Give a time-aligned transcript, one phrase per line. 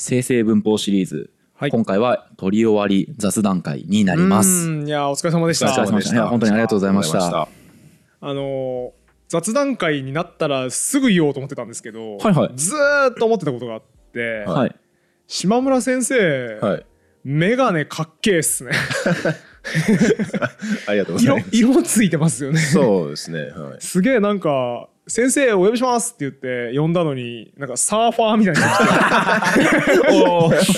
[0.00, 4.70] 生成文法シリーズ、はい今回は取り終わり雑談会になります。
[4.70, 7.48] うんいやお疲れ様でしたお疲れ様でした本当にありがとうございました
[8.22, 8.90] あのー
[9.28, 13.82] 雑談会になったらすぐ言おうと思ってたんですけど、はいはいずーっと思ってたことがあっ
[14.14, 14.76] て、ははい。
[15.26, 16.86] 島村先生、はい。
[17.22, 18.70] メガネかっけえっすね
[20.88, 21.48] ありがとうござい色ます。
[21.52, 23.50] 色ついてますよねそうですね。
[23.50, 23.80] はい。
[23.80, 28.84] すげえなんか「先生お呼びします」って言って呼んだのになんかサーファーみたいになって。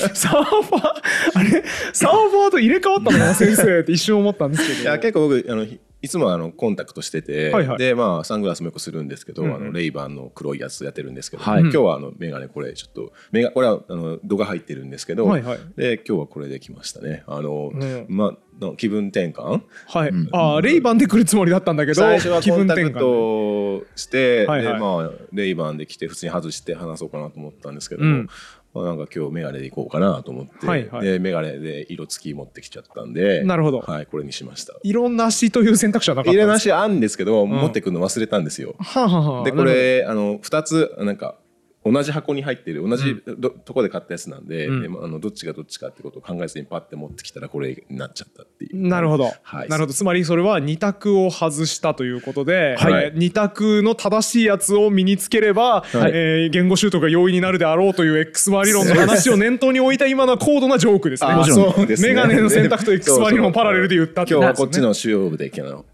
[0.15, 0.93] サーファー
[1.35, 1.65] あれ？
[1.93, 3.11] サーファーと入れ替わったの？
[3.11, 4.80] かな先生って一瞬思ったんですけど。
[4.83, 5.66] いや結構僕あの
[6.02, 7.79] いいつもあのコンタクトしてて、はいはい。
[7.79, 9.55] でまあサングラスもよくするんですけど、うんうん。
[9.55, 11.60] あのレイバンの黒いやつやってるんですけど、はい。
[11.60, 15.59] 今日はあのメガネこれちょっとメガこれはあの度が入ってるんですけど、はいはい。
[15.77, 17.23] で今日はこれで来ましたね。
[17.27, 19.62] あの、うんまあの気分転換？
[19.88, 24.74] はい、うんあーレイバンで来るつもりだったんだけど最初は気コンタク分転換トして、はいはい。
[24.74, 28.27] でまあレイバンで来て普通に外して話そうかなと思ったんですけど、うん。
[28.27, 31.07] まあ、なんか今日メガネで行こうかなと思って、はいはい。
[31.07, 33.80] でメガネで色付き持ってきちゃったんでなるほど。
[33.80, 34.74] はい、これにしました。
[34.83, 36.55] 色なしという選択肢はなかった入れんです。
[36.55, 38.74] なしあんですけど、持ってくるの忘れたんですよ。
[38.79, 41.37] はあはあはあでこれあの2つなんか
[41.85, 44.97] 同じ箱に入ってる同じど、とこで買ったやつなんで,、うん。
[45.02, 49.69] ああのどっちがどっちかってことを考えずにパッて持ってきたらこれになっちゃったっていうなるほど、はい。
[49.69, 49.93] なるほど。
[49.93, 52.93] つまりそれは二択を外したということで、はい。
[52.93, 56.13] えー二択の正しいやつを身につければ、はい。
[56.15, 61.30] えー言語習得が容易になるであろうという X バー理論の話を念頭に置いた今のは高度なジョークですね。
[61.30, 62.09] あもちろんそうですね。
[62.11, 64.87] メガネの選択と X バー理論をパラレルで言ったって今日ことですね。
[64.87, 65.84] はこっちの主要部できなの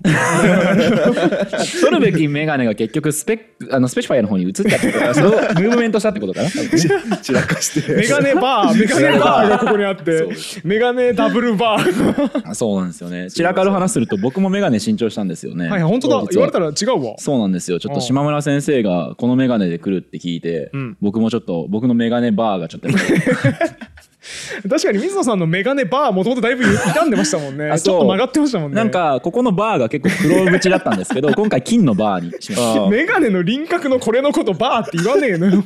[1.83, 4.80] 取るべきメガネが結局スペックあのスペシファイアの方に移っちゃっ
[5.14, 5.14] た
[5.78, 7.94] メントしたってことかな散らかして。
[7.94, 10.28] メガネバーメガネバーがここにあって
[10.64, 13.30] メガネダブルバーあ そうなんですよね。
[13.30, 15.68] 散らかる話すると僕もメガネ新調したんですよね。
[15.68, 16.24] はい本当だ。
[16.30, 17.14] 言われたら違うわ。
[17.18, 17.78] そうなんですよ。
[17.78, 20.96] ちょっと島村先生がこのメガネで来るって聞いて、うん。
[21.00, 22.88] 僕もちょっと僕のメガネバーがちょっと
[24.68, 27.78] 確かに水野さんのメガネバーもともとだいぶ傷んでましたもんね。
[27.78, 28.77] ちょっと曲がってましたもんね。
[28.77, 32.84] なんかここのバーが結構黒縁だったんですけど 今回金のバーにしました。
[32.84, 35.64] あ メガネの輪郭のこれのことバーって言わねえのよ。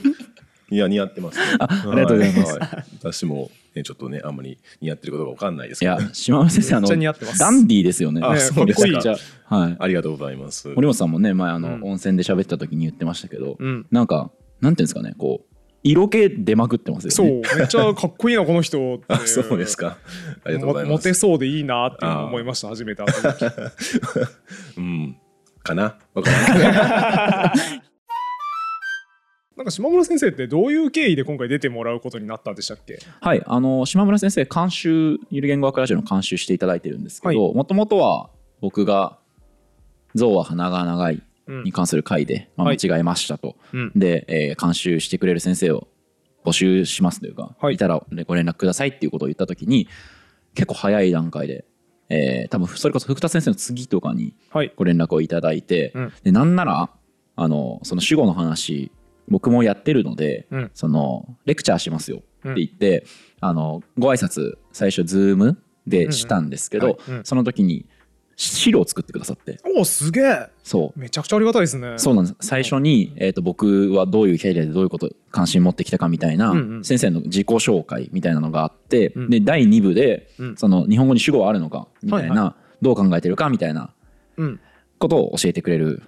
[0.70, 2.58] いや似合ってます、ね、あありがとうございます。
[2.98, 8.22] 私も、ね、ちょっとねあんまり似合ってることがわかんないですいけど、や島村先生あのダンディーですよね。
[8.24, 9.16] あねそうですか。
[9.54, 9.76] はい。
[9.78, 10.68] ありがとうございます。
[10.68, 11.82] 森本さんもね前あの、うん。
[11.84, 13.86] 温泉で喋った時に言ってましたけど、うん。
[13.90, 14.30] なんか
[14.62, 15.51] なんていうんですかねこう
[15.84, 19.98] 色気出まくってますそうよねめっちゃかっこいいなこの人あ そうですか。
[20.44, 21.04] ありがとうございモます。
[21.04, 23.02] テそうでいいなって思いました初めて
[24.76, 25.16] うん。
[25.62, 25.96] かな？
[26.14, 26.46] わからん。
[26.46, 27.62] け ど
[29.56, 32.98] なんか島村先生ってどういう経緯で今回出てもらうことになったんでしたっけ？
[33.20, 33.42] はい。
[33.44, 39.18] あの島村先生監修ゆる言語学ラジオの監修していただいてるんですけどもともとは僕が
[40.14, 42.78] 「象は鼻が長い」うんに関する回で、まあ、はい。
[42.82, 43.92] 間違えましたと、うん。
[43.96, 45.88] で、えー監修してくれる先生を
[46.44, 47.74] 募集しますというか、はい。
[47.74, 49.88] い、たらご連絡くださいっていうことを言った時に
[50.54, 51.64] 結構早い段階で、
[52.08, 54.72] えー多分それこそ福田先生の次とかにはい。
[54.76, 56.12] ご連絡をいただいて、うん。
[56.22, 56.90] でなんなら
[57.36, 58.92] あのその主語の話
[59.28, 60.70] 僕もやってるので、うん。
[60.74, 62.20] そのレクチャーしますよっ
[62.54, 63.04] て言って、
[63.40, 67.14] あのご挨拶最初ズームでしたんですけど、うんうん。
[67.16, 67.86] はいその時に
[68.48, 69.58] 資料を作ってくださって。
[69.76, 70.46] おおすげえ。
[70.62, 70.98] そう。
[70.98, 71.94] めちゃくちゃありがたいですね。
[71.98, 72.36] そうなんです。
[72.40, 76.84] 最初に、えー、と僕はどういうキャリアでどういうこと関心持ってきたかみたいな、うんうん。
[76.84, 79.30] 先生の自己紹介みたいなのがあって、うん。
[79.30, 80.56] で第2部で、うん。
[80.56, 83.94] その日本語に主語はあるのかみたいな、はいどう考えてるかみたいな
[84.36, 84.60] うん。
[84.98, 86.02] ことを教えてくれる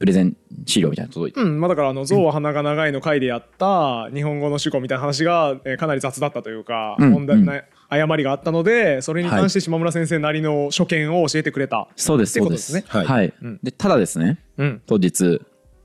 [0.00, 0.36] プレゼン
[0.66, 1.60] 資料みたいなの届いて、うん。
[1.60, 7.06] まあだからあの象は鼻が長いの回でやった日本語の主語みたいな話がえーかなり雑だったというかうん。
[7.06, 11.88] うん問題な誤りがあったのでそれに関して島村先生なりの所見を教えてくれた。
[11.96, 12.74] そうですそうでってことですす。
[12.74, 13.34] ねはい。
[13.42, 13.60] うん。
[13.62, 14.38] でただですね。
[14.56, 14.82] うん。
[14.86, 15.40] 当日、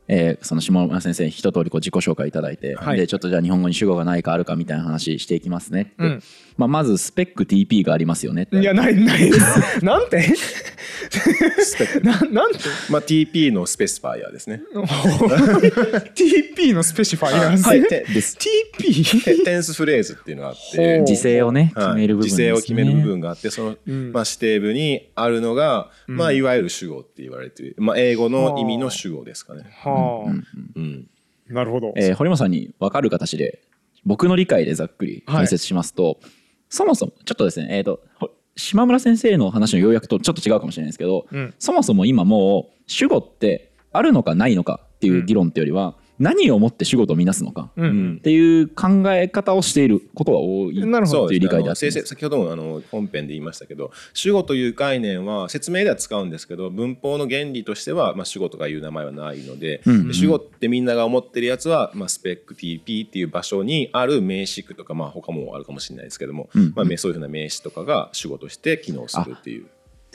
[0.08, 2.98] えーその下村先生に一通りこう自己紹介いただいて、はい。
[2.98, 5.94] でちょっとじゃあ日本語に主語がないかあるかみたいな話していきますね。
[5.98, 6.24] うん。
[6.58, 8.44] まあ、まずスペック TP がありますよね。
[8.44, 9.84] っていやないないです。
[9.86, 10.22] なんて？
[10.24, 12.06] スペック。
[12.06, 12.60] ななんて？
[12.90, 14.62] まあ TP のスペシファイアですね。
[16.16, 17.70] TP のスペシファイアですね。
[17.70, 17.88] はい。
[17.88, 18.38] てです。
[18.38, 21.06] TP テテンスフレーズっていうのがあっほてう。
[21.06, 21.96] 時制をね決はい。
[21.98, 22.46] める部分です、ね。
[22.46, 24.12] 時制を決める部分があってその、うん。
[24.12, 29.64] まあ、指定部にあるのが、まあ、いわゆる主語って言われてる、まあ、英語の意味の主語ですかね。
[31.48, 33.62] なるほど、えー堀本さんに分かる形で
[34.06, 36.20] 僕の理解でざっくり解説しますと、
[36.70, 41.54] そもそもちょっとですね、えー、とほ島村先生の話の要約とちょっと違うかもしれないですけど、うん。
[41.60, 47.86] そもそも今もう主語ってあるのかないのかっていう議論っていうよりは、何をもって主語とみなすのかうん。
[47.86, 51.28] うんっていう考え方をしていることが多いなるほど。
[51.28, 59.96] という理解であって先生先ほどもあの本編で言いましたけど主語という概念は説明では使うんですけど文法の原理としては、まあ、主語とかいう名前はないので,、うん。
[59.96, 66.62] うんで主語ってみんなが思ってるやつは、まあ、スペック TP っていう場所にある名詞句とか、まあ、他もあるかもしれないですけども、うん。
[66.62, 69.68] うんまあ、そういうふうな名詞とかが主語として機能するっていう。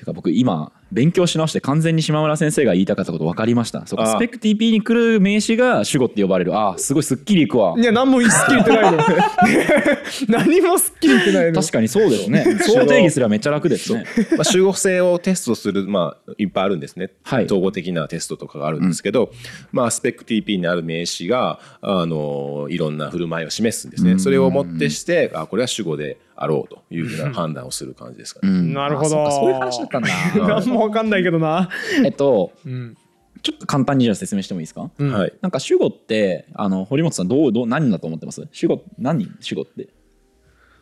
[0.02, 3.86] てか僕今勉強し直して完全に島村先生が言いたかったこと分かりました。
[3.86, 4.06] そうかあ。
[4.08, 6.54] スペック TP に来る名詞が主語って呼ばれる。
[6.58, 7.78] あーすごいすっきりいくわ。
[7.78, 8.98] いや何もすっきり言ってないの。
[10.28, 11.60] 何もすっきり言ってないの。
[11.60, 12.58] 確かにそうですね。
[12.60, 14.04] そう定義すればめっちゃ楽ですね。
[14.36, 17.44] まあ、集合性をテストする、まあ、いっぱいあるんですね、はい。
[17.44, 19.30] 統合的なテストとかがあるんですけど、
[19.70, 24.18] まあ、スペック TP にある名詞があのいろんな振る舞いを示すんですね。
[24.18, 28.52] それをもってしてあこれは主語であろうというふうな判断をする感じですかね。
[28.52, 28.72] うん。
[28.74, 29.26] なるほど。
[29.26, 30.08] あそうかそういう話だったんだ。
[30.60, 31.68] 何も分かんないけどな。
[32.04, 32.96] えっとうん
[33.42, 34.88] ちょっと簡単にじゃあ説明してもいいですか？
[34.98, 35.10] うん。
[35.12, 35.32] はい。
[35.40, 38.46] なんか主語ってあの堀本さんどうどう何だと思ってます？
[38.52, 39.28] 主語何？
[39.40, 39.88] 主語って。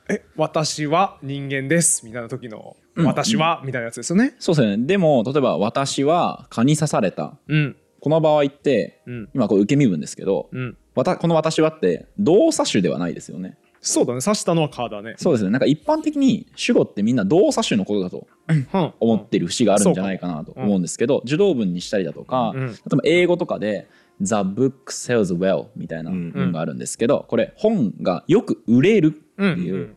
[0.09, 3.07] え私は人間ですみたいな時のうん。
[3.07, 4.35] 私はみたいなやつですよね。
[4.39, 4.85] そうですよね。
[4.87, 7.39] でも例えば私は蚊に刺された。
[7.49, 7.77] うん。
[8.01, 9.29] この場合ってうん。
[9.35, 10.77] 今これ受け身分ですけどうん。
[10.95, 14.21] わたこの私はって動作種ではないですよねそうだね。
[14.21, 15.15] 刺したのはカーだね。
[15.17, 15.51] そうですね。
[15.51, 18.93] なんか一般的に主語ってみんな動作種のことだとうん。
[19.01, 22.67] 思ってる節があるんじゃないかなと思うんですけど受動文にしたりだとかうん。
[22.67, 23.89] 例えば英語とかで
[24.21, 29.97] 「The book sells well」みたいな文があるんですけどこれ本がよく売れるってうんいう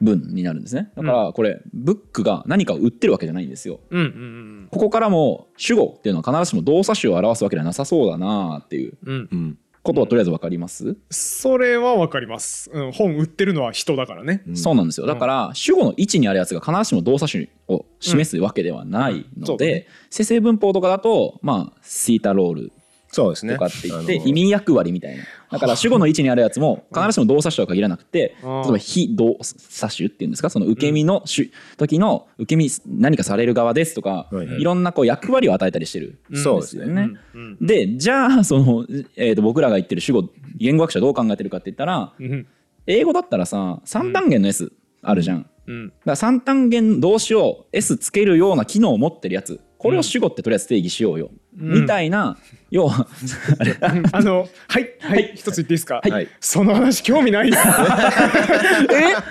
[0.00, 0.90] 文になるんですね。
[0.96, 3.80] だからこれブックが何かを売ってるわけじゃないんですよ。
[3.90, 8.96] うんうんここからも主語っていうのは必ずしも動作種を表すわけではなさそうだなっていう。
[9.04, 9.28] うんうん。
[9.32, 9.58] うん
[9.88, 14.42] ことはとりあえず分かります、それは分かります、うん、本売ってるのは人だからね。
[14.54, 15.06] そうなんですよ。
[15.06, 19.86] だから主語の位置にあるやつが必ずしも動作種を示すわけではないのでそうだね。
[20.10, 22.72] 生成文法とかだとまあシータロール
[23.10, 23.54] そうですね。
[23.54, 25.24] とかって言って役割みたいな。
[25.50, 28.62] だから主語の位置にあるやつも必ずしも動作種とは限らなくてうん。
[28.62, 30.50] 例えば非動作種っていうんですか？
[30.50, 34.60] その受け身の種時の受け身何かされる側ですとかはいはい。
[34.60, 37.10] いろんなこう役割を与えたりしてるんそうですよね。
[37.34, 42.46] うんでじゃあその、えー、と僕らが言ってる主語言語学者どう考えてるかって言ったらうん。
[42.86, 44.70] 英語だったらさ三単元の S
[45.02, 45.46] あるじゃん。
[45.66, 45.88] うん。
[45.88, 52.36] だから三単元動詞を S つけるような機能を持ってるやつこれを主語ってとりあえず定義しようよ、みたいな
[52.70, 53.06] 要は
[53.58, 56.28] あれあのはいはい一つ言っていいですか、はい。
[56.40, 57.50] その話興味ない。
[57.50, 57.56] で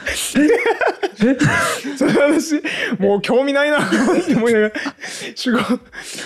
[0.07, 1.37] すえ？
[1.97, 2.61] その話
[2.99, 3.85] もう興味ないな。
[3.85, 3.89] っ
[4.25, 4.73] て思いながら。
[5.35, 5.59] 主語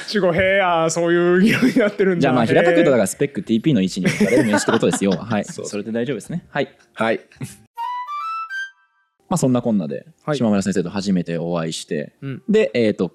[0.07, 2.21] 主語へえあーそういう議論になってるんだ。
[2.21, 5.11] じゃあまあ平たく言うとだへからスペック TP の位置に置かれる名詞ってことですよ。
[5.17, 5.45] はい。
[5.45, 6.45] それで大丈夫ですね。
[6.49, 6.69] はい。
[6.93, 7.21] はい。
[9.29, 10.37] まあそんなこんなではい。
[10.37, 12.43] 島村先生と初めてお会いして、うん。
[12.49, 13.13] でえっ、と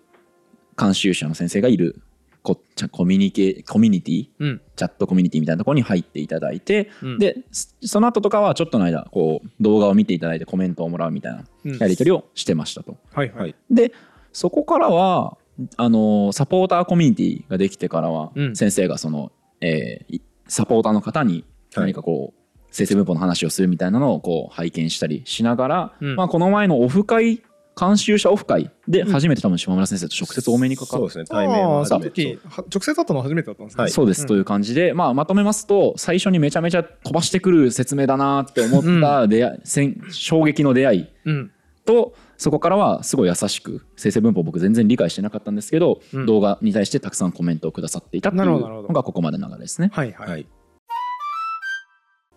[0.78, 2.02] 監修者の先生がいる
[2.42, 4.60] こちゃコミュニケコミュニティーうん。
[4.76, 7.18] チャットコミュニティみたいなところに入っていただいて、うん。
[7.18, 11.78] でそその後とかはちょっとの間こう動画を見ていただいてコメントをもらうみたいなうん。
[11.78, 12.96] やり取りをしてましたと。
[13.12, 13.92] はいはい、はいで
[14.32, 15.38] そこからは
[15.76, 18.56] あのサポーターコミュニティができてからは、うん。
[18.56, 21.44] 先生がその、えーいサポーターの方に
[21.74, 26.16] 何かこう、生成文法の話をするみたいなのをこう拝見したりしながら、うん。
[26.16, 27.42] まあ、この前のオフ会
[27.78, 32.38] 監修者オフ会で初めて多分島村先生と直接お目にかかっそうですね対面は初めて。
[32.56, 33.90] 直接会ったのは初めてだったんですね、はい。
[33.90, 41.52] そうです、うんという感じで、まあ、まとめますと最初にめちゃめちゃ飛ばしてくる説明だなって思った出会い、せん衝撃の出会いうん。
[41.84, 46.24] とそこからはすごい優しく生成文法僕全然理解してなかったんですけど、うん。
[46.24, 49.90] 動画に対してたくさんコメントをくださっていたっていうのがここまでの流れですね。
[49.92, 50.46] はいはい、はい。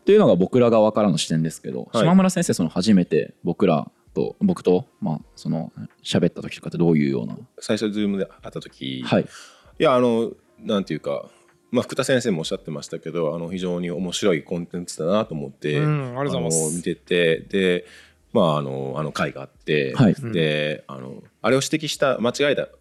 [0.06, 2.04] というのが僕ら側からの視点ですけど、はい。
[2.04, 5.72] 島村先生その初めて僕らと僕とまあその
[6.04, 9.24] 喋った時とかってどういうような、最初ズームで会った時、はい。
[9.24, 11.30] いやあのなんていうか、
[11.72, 17.86] まあ、福田先生もおっしゃってましたけどあの非常に面白いコンテンツだなと思って、見ててで
[18.34, 20.16] まああのあの回があって、はい。
[20.16, 22.72] であのあれを指摘した間違いだっ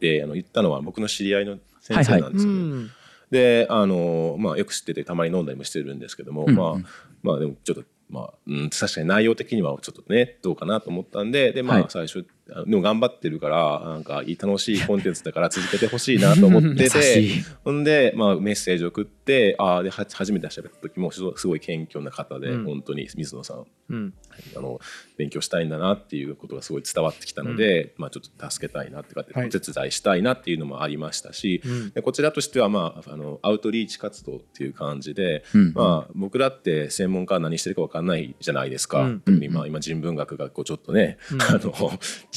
[0.00, 2.58] てあの言ったのは僕の知り合いの先生なんですよね。
[2.58, 2.90] うん。
[3.30, 6.56] であの、まあ、よく知っててたまに飲んだりもしてるんですけども、うん。
[6.56, 6.74] まあ
[7.22, 11.82] まあでもちょっとまあ、うん、確かに内容的にはちょっとねどうかなと思ったんででまはい。
[11.84, 12.22] あ最初、あ
[12.66, 17.28] でも頑張ってるからなんかいい楽しいコンテンツだから続けてほしいなと思って 優て
[17.64, 22.64] ほんで、まあ、メッセージを送ってあでは初めて喋った時もすごい謙虚な方で、うん。
[22.64, 23.66] 本当に水野さん。
[23.90, 24.14] うん。
[24.56, 24.80] あの
[25.16, 29.46] 勉強したいんだなっていうことがすごい伝わってきたので、まあ、ちょっと助けたいなってか、はい。
[29.48, 31.90] お手伝いしたいなっていうのもありましたし、うん。
[31.90, 35.72] でこちらとしては、まあ、あのアウトリーチ活動っていう感じで、うん。
[35.74, 39.20] まあ、僕らって専門家は何してるか分かんないじゃないですか、うん。
[39.20, 41.42] 特にまあ今人文学がこうちょっとね、うん。
[41.42, 41.72] あの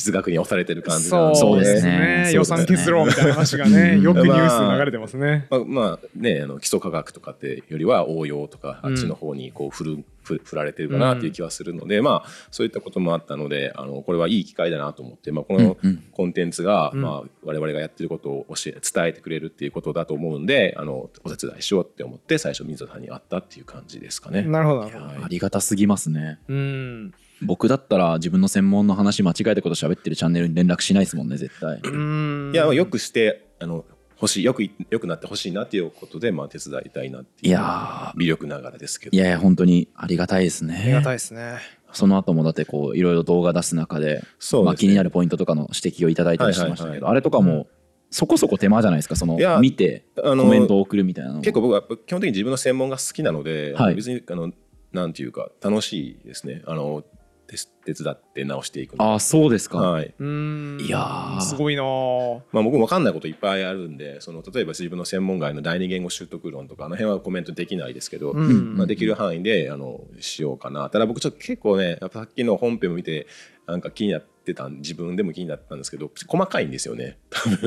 [0.01, 2.23] 実学に押されてる感じそうなんそうでですすね。
[2.25, 5.47] ね予算削ろうみたいな話がねうんよくニュースに流れてますね。
[5.49, 8.95] まあ、まあねあの基礎科学とかってよりは応用とかあうん。
[8.95, 16.03] っちの方にこう振る、振振られてるかなっていう気はするので、まあそういったこともあったのであのこれはいい機会だなと思って、まあ、このうんうん。
[16.11, 17.01] コンテンツが、うん。
[17.01, 24.41] まあ、我々がやってることを教え伝えてくれるっていうことだと思うんであのお手伝いしようって思って最初水田さんに会ったっていう感じですかね。
[24.43, 24.81] なるほど。
[24.83, 25.25] なるほど。
[25.25, 26.39] ありがたすぎますね。
[26.47, 31.79] うん僕だったら自分の専門の話間違えたこと喋ってるチャンネルに連絡しないですもんね絶対。
[31.83, 32.51] うん。
[32.53, 33.85] いやよくしてあの
[34.21, 39.15] 欲しいよくいよくなってほしいなっていうことで、まあ、手伝いたいなっていういや微力ながらですけど。
[39.15, 41.57] いやいや本当にありがたいですありがたいねですね。
[41.91, 44.63] その後もだってこういろいろ動画出す中でそうですね。
[44.63, 47.11] まあ、気になるポイントとかの指摘をいただいたりしてましたけど、はいはいはい。
[47.11, 47.67] あれとかも
[48.11, 49.15] そこそこ手間じゃないですか？
[49.15, 51.39] そのいや見てあのコメントを送るみたいなの。
[51.41, 53.95] 結構僕はやっぱ基本的に自分の専門が好きなので、はい。
[53.95, 54.51] 別にあの
[54.93, 56.61] なんていうか楽しいですね。
[56.67, 57.03] あの
[57.51, 59.03] 手手伝って直していくの。
[59.03, 60.13] ああそうですか、はい。
[60.17, 60.77] うん。
[60.79, 61.41] いやー。
[61.41, 62.41] すごいなー。
[62.51, 68.77] まあ、僕も分かんないこといっぱいあるんでその例えば自分の専門外の第二言語習得論とかあの辺はコメントできないですけど、うん。
[68.77, 70.89] まあ、できる範囲であのしようかな。
[70.89, 73.27] ただ僕ちょっと結構ねやっぱさっきの本編を見て
[73.67, 77.17] なんか気になってた自分でも気になったんですけど細かいんですよね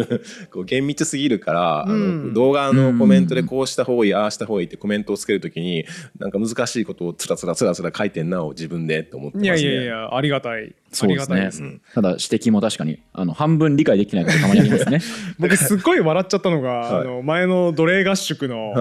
[0.51, 5.85] こう厳密すぎるから、あうんの動画のコメントでこうした方がいいああした方がいいってコメントをつけるときに
[6.19, 9.61] なんか難しいことをつらつらつらつら書いてんなを自分でって思ってますね。
[9.61, 10.75] いやいやいやありがたい。
[10.91, 11.63] そうですねがたいです。
[11.95, 15.01] ただ指摘も確かにあの半分理解できないことたまにありますね
[15.39, 18.75] 僕すっごい笑っちゃったのが、はいあの前の奴隷合宿の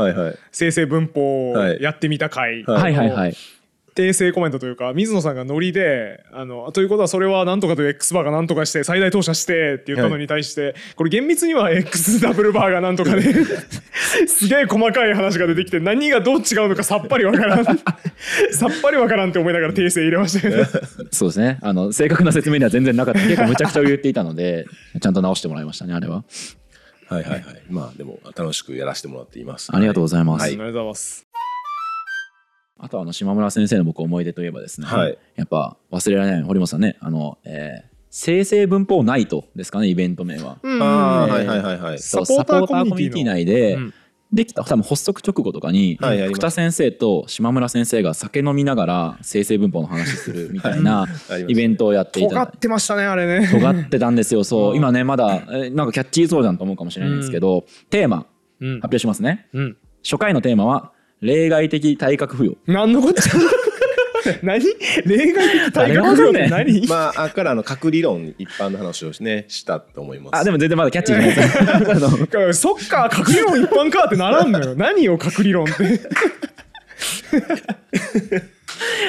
[0.52, 3.36] 生成文法をはいやってみた回、はいはいはいはい
[3.96, 13.22] 訂正コメントというか水野さんがノリであのということはそれは何とかという X バーが何とかして最大投射してって言ったのに対して、これ厳密には X ダブルバーが何とかで
[14.28, 17.66] すげえ細かい話が出てきて何がどう違うのかさっぱりわからん。
[17.66, 17.78] さっ
[18.82, 20.66] ぱりわからんって思いながら訂正入れましたよね。
[21.12, 21.60] そうですね。
[21.62, 23.20] あの正確な説明には全然なかった。
[23.22, 24.66] 結構むちゃくちゃ言っていたので
[25.00, 26.24] ちゃんと直してもらいましたねあれは。
[27.10, 27.44] はいはいはい。
[27.70, 29.70] まあでも楽しくやらせてもらっています。
[29.74, 31.23] ありがとうございます、ありがとうございます
[32.80, 35.18] あとあの島村先生の僕思い出といえばですね、はい。
[35.36, 36.98] やっぱ忘れられない堀本さんね。
[37.00, 40.60] あの、えー生成文法ナイトですかねイベント名は。
[40.62, 40.84] うん。
[40.84, 42.00] ああ、うんはいはいはいはい。
[42.00, 43.94] サポーターコミュニティ内で、うん。
[44.32, 51.08] できた多分発足直後とかに、福田先生と島村先生が酒飲みながら生成文法の話するみたいな
[51.48, 52.30] イベントをやっていた。
[52.30, 53.48] 尖ってましたねあれね。
[53.48, 54.44] 尖ってたんですよ。
[54.44, 54.77] そう、うん。
[54.77, 58.27] 今ねまだえなんかキャッチーそうじゃんと思うかもしれないんですけど、テーマ
[58.60, 58.74] うん。
[58.75, 59.48] 発表しますね。
[59.53, 59.77] うん。
[60.03, 60.93] 初回のテーマは
[61.24, 63.34] 例外的体格付与何のこっちゃ。
[64.44, 64.63] 何？
[65.06, 66.88] 例外的体格不良って何？
[66.88, 70.36] まあ、あからあの核理論一般の話をねしたと思います。
[70.36, 74.75] あでも全然まだキャッチーじゃないそっか核理論一般かってならんのよ。
[74.77, 75.74] 何よ核理論って。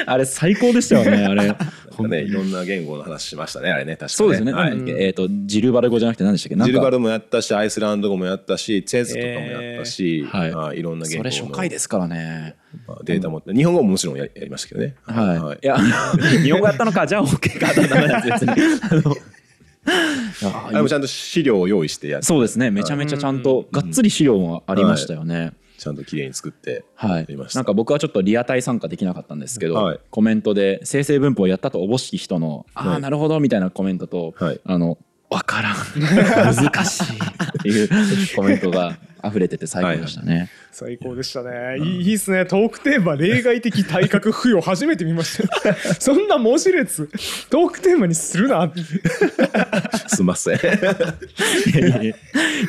[0.05, 1.55] あれ最高でしたよねあれ
[1.95, 4.09] かね、いろんな言語の話しましたね、あれね、確かね。
[4.09, 5.03] そうですよね、はい。
[5.03, 6.63] えっ、とジルバル語じゃなくて何でしたっけ？
[6.63, 10.51] ジルバルもやったし、アイスランド語もやったし、チェズとかもやったし、えーはい。
[10.51, 12.55] まあいろんな言語のそれ初回ですからね。
[12.87, 14.95] まあデータも、日本語ももちろんややりましたけどね。
[15.03, 15.77] はい、い、や
[16.43, 18.63] 日本語やったのかじゃあ OK かダメなんです別に。
[18.89, 19.15] あの
[20.41, 22.71] いやあれもちゃんと資料を用意してやそうですね。
[22.71, 27.19] めちゃめちゃちゃんとがっつり資料もありましたよね、ちゃんと綺麗に作ってはい。
[27.21, 27.59] やりました。
[27.59, 29.99] なんか僕はちょっとリアタイ参加できなかったんですけど、はい。
[30.09, 33.01] コメントで生成文法をやったとおぼしき人の「ああはい。
[33.01, 34.59] なるほど」みたいなコメントと「はい。
[34.63, 34.97] あの
[35.29, 35.75] わからん。
[36.55, 37.89] 難しい」っていう
[38.35, 40.49] コメントが溢れてて最高でしたね。
[40.71, 41.77] 最高でしたね。
[41.79, 42.45] いいいいっすね。
[42.45, 45.69] トークテーマ例外的体格付与初めて見ました。
[45.69, 47.07] よ そんな文字列。
[47.49, 48.71] トークテーマにするな。
[50.07, 50.55] すみません。
[50.55, 50.59] い
[51.79, 52.15] やいや。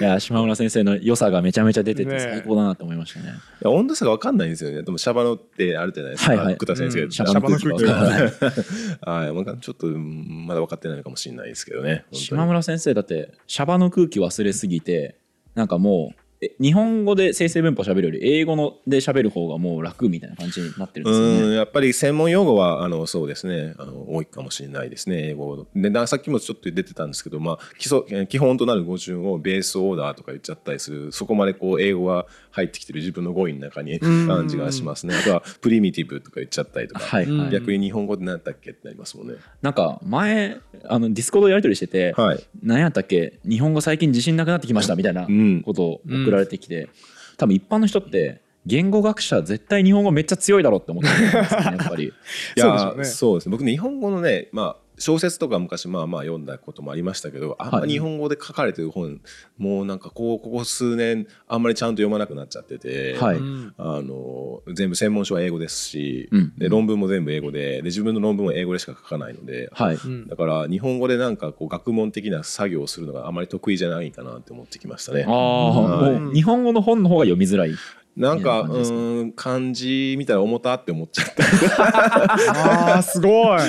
[0.01, 3.27] いや島村先生の良さがめちゃめちゃ出てて最高だなと思いましたね。
[3.27, 3.31] い
[3.63, 4.83] や温度差が分かんないんですよね。
[4.83, 6.33] でもシャバノってあるじゃないですか。
[6.33, 6.55] はいはい。
[6.55, 9.57] 福田先生がうんシャバの空気は。
[9.57, 9.61] い。
[9.61, 12.05] ちょっとうんまだ分かってないのかもしれないですけどね。
[12.13, 15.17] 島村先生だってシャバの空気忘れすぎて
[15.55, 16.25] なんかもうえ
[16.61, 21.40] 日本語で生成文法喋るより英語ので喋る方がもう楽みたいな感じになってるんですよね。
[21.40, 23.75] うんやっぱり専門用語はあのそうですね。
[23.78, 25.31] あの多いかもしれないですね。
[25.31, 35.14] 英語でなさっきもちょっと出てたんですけど、まあ、基礎えー基本となる語順を base order とか言っちゃったりするそこまでこう英語が入ってきてる自分の語彙の中に感じがしますね。
[35.14, 37.50] あとは primitive とか言っちゃったりとか、はいはい。
[37.50, 39.37] 逆に日本語で何だっけってなりますもんね。
[39.62, 42.45] なんか前あの Discord やり取りしてて、はい。
[42.62, 43.38] 何やったっけ？
[43.49, 45.62] 日本語最近自信なくなってきましたみたいなうん。
[45.62, 46.88] ことを送られてきて、
[47.37, 52.04] 多分一般の人って言語学者絶対日本語めっちゃ強いだろうって思ってるんですよねやっぱり。
[52.04, 52.12] い
[52.59, 59.21] そうねやそうですね僕ね日本語のねまあ小説とか昔まあまあ読んだこともありましたけどあんま日本語で書かれてる本、
[59.59, 63.37] もうなんかこうここ数年あんまりちゃんと読まなくなっちゃってて、はい
[63.79, 69.97] あの全部専門書は英語ですし、うんで論文も全部英語でで自分の論文も英語でしか書かないので、はい。
[69.97, 75.31] うんだから日本語でなんかこう学問的な作業をするのがあまり得意じゃないかなって思ってきましたねあ。
[75.31, 77.75] あ、はいもう日本語の本の方が読みづらい。
[78.17, 82.97] なんかうーん漢字見たら重たって思っちゃった。
[82.97, 83.61] あーすごい。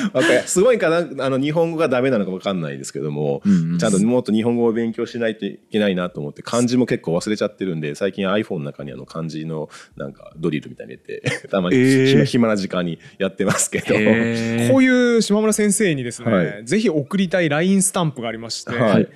[0.46, 3.78] すごいかなあの日本語がダメなのか分かんないですけども、うんうん。
[3.78, 12.06] ちゃんともっと日本語を勉強しないといけないなと思って漢字も結構忘れちゃってるんで最近 iPhone の中にあの漢字のなんかドリルみたいに入れて たまにえー。
[12.06, 14.72] 暇暇な時間にやってますけど、へー。
[14.72, 16.66] こういう島村先生にですね、はい。
[16.66, 19.08] ぜひ送りたい LINE スタンプがありまして、はい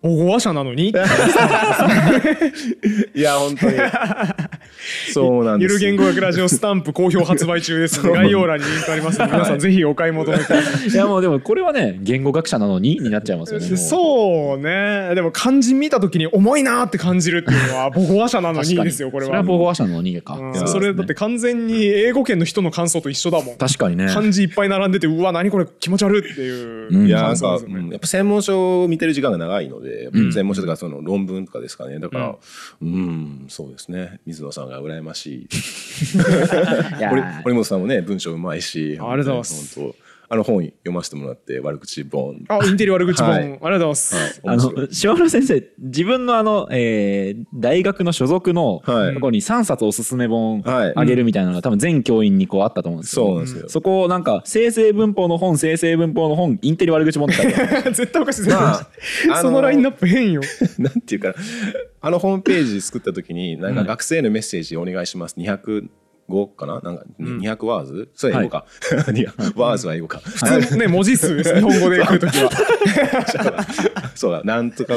[0.00, 0.90] 母語話者なのに？
[3.14, 3.76] いや本当に。
[5.12, 10.86] そうなんですゆる言語学ラジオスタンプ好評発売中ですので概要欄にリンクありますので皆さんぜひお買い求めください。
[10.88, 13.76] いやもうでもこれはね言語学者なのにになっちゃいますよね。
[13.76, 15.16] そうね。
[15.16, 19.26] でも漢字見た時に重いなって感じるっていうのは母語話者なのにですよこれは。
[19.26, 20.34] それは母語話者のにか。
[20.34, 20.68] うん。
[20.68, 23.56] それだって完全に英語圏の人の感想と一緒だもん。
[23.56, 24.06] 確かにね。
[24.06, 27.06] 漢字いっぱい並んでてうわ何これ気持ち悪いっていううん。
[27.08, 27.58] いやなんか、
[27.90, 30.32] やっぱ専門書を見てる時間が長いので、うん。
[30.32, 31.98] 専門書とかその論文とかですかね。
[31.98, 32.36] だから
[32.80, 34.20] うん、そうですね。
[34.26, 35.48] 水野さんが羨ましい。
[37.08, 39.80] 堀堀本さんもね文章うまいしあありがとうございます。
[39.80, 42.44] 本当あの本読ませてもらって悪口本。
[42.48, 43.42] あインテリ悪口本、はい。
[43.42, 44.32] ありがとうございます、はい。
[44.44, 49.14] あの島村先生自分のあの、えー大学の所属のはい。
[49.14, 50.92] ところに3冊おすすめ本はい。
[50.94, 57.42] あげるみたいなのが多分全教員にこうあったと思うんですけどそうなんですよ、そこをなんか生成文法の本生成文法の本インテリ悪口本って
[57.92, 60.42] 絶対おかしい絶対おかしいまあ そのラインナップ変よ。
[60.78, 61.34] なんていうかな
[62.00, 65.34] あのホームページ作った時になんか学生へのメッセージお願いします。
[65.38, 65.88] 200
[66.28, 66.80] 語かな？
[66.80, 68.66] なんか200ワーズ、それ英語か、
[69.08, 72.50] 200ワーズは英語か、普通のね文字数です日本語で来るときは。
[74.14, 74.42] そうだ。
[74.44, 74.94] なんとか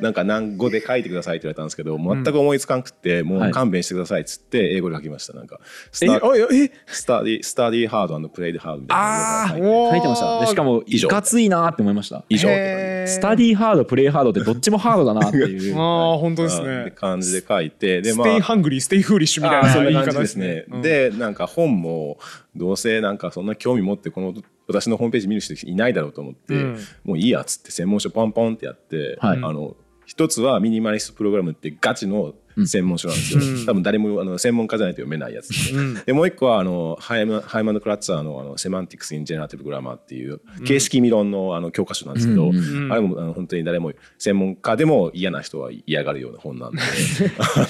[0.00, 3.50] なんか何語で書いてくださいって言われたんですけど全く思いつかんくって、もはい。
[3.50, 5.60] う勘弁してくださいっつって英語で書きましたなんか。
[5.92, 6.18] スえタあ
[6.52, 10.40] えスタディスタディハードプレイデハードみた書いておー書いてました。
[10.40, 12.24] でしかもい以上かついなって思いました。
[12.28, 15.76] 以上スタディハードプレイハードってどっちもハードだなっていう。
[15.78, 20.64] ああ本当ですあね感じで書いてで stay まあ hungry stay foolish みたいあーそんな言い方でな感じですね。
[20.82, 22.18] でなんか本も
[22.54, 24.34] どうせなんかそんな興味持ってこの
[24.66, 26.78] 私のホームページ見る人いないだろうと思って、うん。
[27.04, 29.38] もういいやっつって専門書ポンポンってやって、はい。
[29.38, 32.34] あの一つは Minimalist Program ってガチの
[32.66, 33.66] 専門書なんですよ、うん。
[33.66, 35.94] 多分誰もあの専門家じゃないと読めないやつでうん。
[36.04, 46.80] でもう一個はあの Heim あ Heim and Kratzer のあの Semantics in Generative Grammar っていう形式理論のあの教科書なんですけど、うんうんあれもあの本当に誰も専門家でも嫌な人は嫌がるような本なんで。
[47.38, 47.66] あ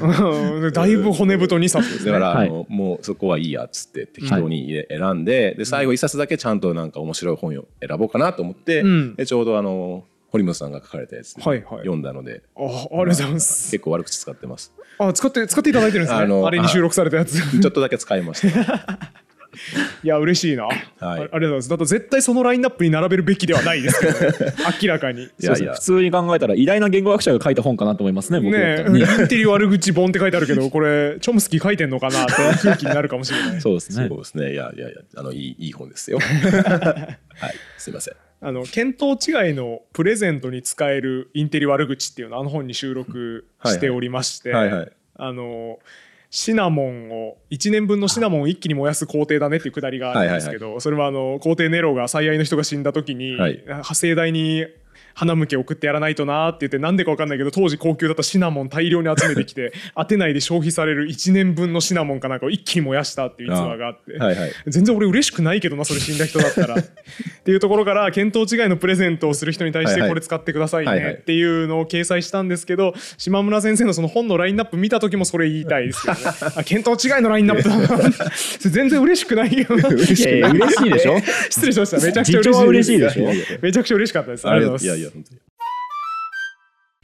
[0.00, 2.12] のうんだいぶ骨太2冊ですね。
[2.12, 2.48] だから、はい。
[2.48, 9.14] あのもうそこはいいやっつって適当に選んでで最後一冊だけちゃんとなんか面白い本を選ぼうかなと思って、うん。
[9.16, 11.78] でちょうどあの堀本さんが書かれたやつ、はいはい。
[11.78, 12.42] 読んだので。
[12.56, 13.70] あありがとうございます。
[13.70, 14.72] 結構悪口使ってます。
[14.98, 16.24] あ使って使っていただいてるんですね。
[16.24, 17.38] あのあれに収録されたやつ。
[17.60, 19.12] ちょっとだけ使いました。
[20.02, 21.68] いや嬉しいな、あありがとうございます。
[21.68, 25.22] だと絶対そのラインナップに並べるべきではないですけど、ね、 明らかに。
[25.22, 28.90] いそうですね普通に考えたら偉大な言語学者が書いた本かなと思いますね僕ねら。
[28.90, 33.60] ねえインテリ悪口本って書いてあるけどこれチョムスキー書いてんのかなって空気になるかもしれない。
[33.60, 34.08] そうですね。
[34.08, 34.52] そうですね。
[34.54, 36.18] いやいやいやあのいいいい本ですよ。
[36.18, 37.54] はい。
[37.78, 44.92] すいませんあの見当違いのプレゼントに使えるインテリ悪口っていうのをあの本に収録しておりまして、はいはい。
[45.16, 45.78] あの
[46.30, 53.64] シナモンを1年分のシナモンを一気に燃やす工程だねっていうくだりがあるんですけど、それはあの皇帝ネロが最愛の人が死んだ時に、はい。
[53.82, 54.66] 盛大に
[55.14, 64.52] 花向け送ってやらないとなーって言ってなんでか分かんないけど当時高級だったシナモン大量に集めてきて 当てないで消費される1年分のシナモンかなんかを一気に燃やしたっていう逸話があってはいはい。
[64.66, 66.74] 全然俺嬉しくないけどなそれ死んだ人だったら。
[66.76, 76.20] っていうところから見当違いのプレゼントをする人に対してこれ使ってくださいねっていうのを掲載したんですけど島村先生のその本のラインナップ見た時もそれ言いたいですけどね。
[76.56, 79.66] あ見当違いのラインナップだ全然嬉しくないよ。
[79.68, 80.24] 嬉しい
[80.90, 81.18] でしょ？
[81.50, 81.96] 失礼しました。
[82.04, 83.26] めちゃくちゃ嬉嬉しいでしょ？
[83.60, 84.48] めちゃくちゃ嬉しかったです。
[84.48, 85.00] ありがとうございます。
[85.00, 85.40] いや本当に。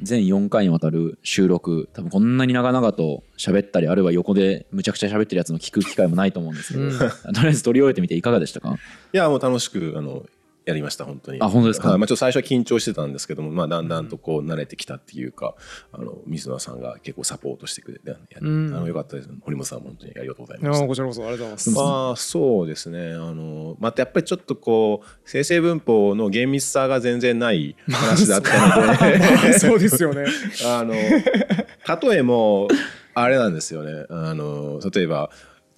[0.02, 6.90] 全4回にわたる収録多分こんなに長々と喋ったりあるいは横でむちゃくちゃ喋ってるやつの聞く機会もないと思うんですけど、うん。
[6.98, 7.04] と
[7.42, 8.76] りあえず取り終えてみていかがでしたか？
[9.12, 10.24] いやもう楽しくあの
[10.70, 11.38] やりました本当に。
[11.42, 11.88] あ本当ですか？
[11.90, 11.98] はい。
[11.98, 15.54] まあ、ちょっと最初は緊張してたんですけども、まあ、だんだんとこう慣れてきたっていうか
[15.92, 18.74] あの水野さんが結構サポートしてくれて、うん。
[18.74, 19.28] あのよかったです。
[19.42, 23.12] 堀本さんも本当にありがとうございましこちらこそありがとうございますまあそうですね。
[23.14, 29.58] あのまたやっぱりちょっとこう生成文法の厳密さが全然ない話だったので。
[29.58, 30.24] そう ですよね。
[30.66, 32.68] あの例えも
[33.14, 34.06] あれなんですよね。
[34.08, 35.30] あの例えば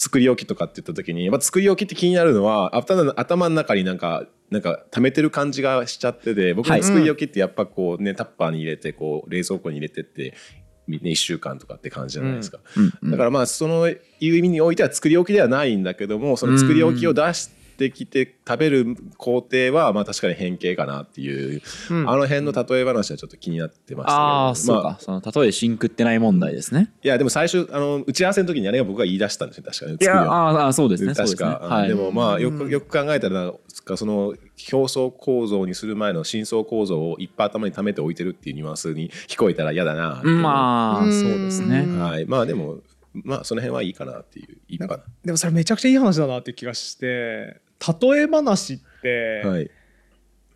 [0.02, 10.34] 作り置きとかって言った時に、まあ、作り置きって気になるのは頭の頭の中になんかなんか溜めてる感じがしちゃってて僕の作り置きってやっぱこうね、タッパーに入れてこう冷蔵庫に入れてって。
[10.88, 12.58] ね、1週間とかって感じじゃないですか、
[13.04, 24.18] だからまあそのいう意味においては作り置きではないんだけどもその作り置きを出してきて食べる工程はまあ確かに変形かなっていう、あの辺の例え話はちょっと気になってましたけど。
[24.18, 26.92] ああそうか、まあ、その例えでシンクってない問題ですね。
[27.02, 31.14] いやでも最初あの打ち合わせの時にあれが僕が言い出したんですよ確かにいやああそうですね。
[31.14, 31.36] そうでね。
[31.36, 33.52] か、でもまあよくよく考えたら
[33.96, 34.34] その
[34.72, 42.78] 表層構造にする前の深層構造をいっぱい頭に溜めておいてるっていうニュアンスに聞こえたら嫌だなっていうまあそうですねはいまあでも
[43.14, 49.70] まあその辺はいいかなっていういいのかでもそれめちゃくちゃいい話だなっていう気がして例え話ってなはい。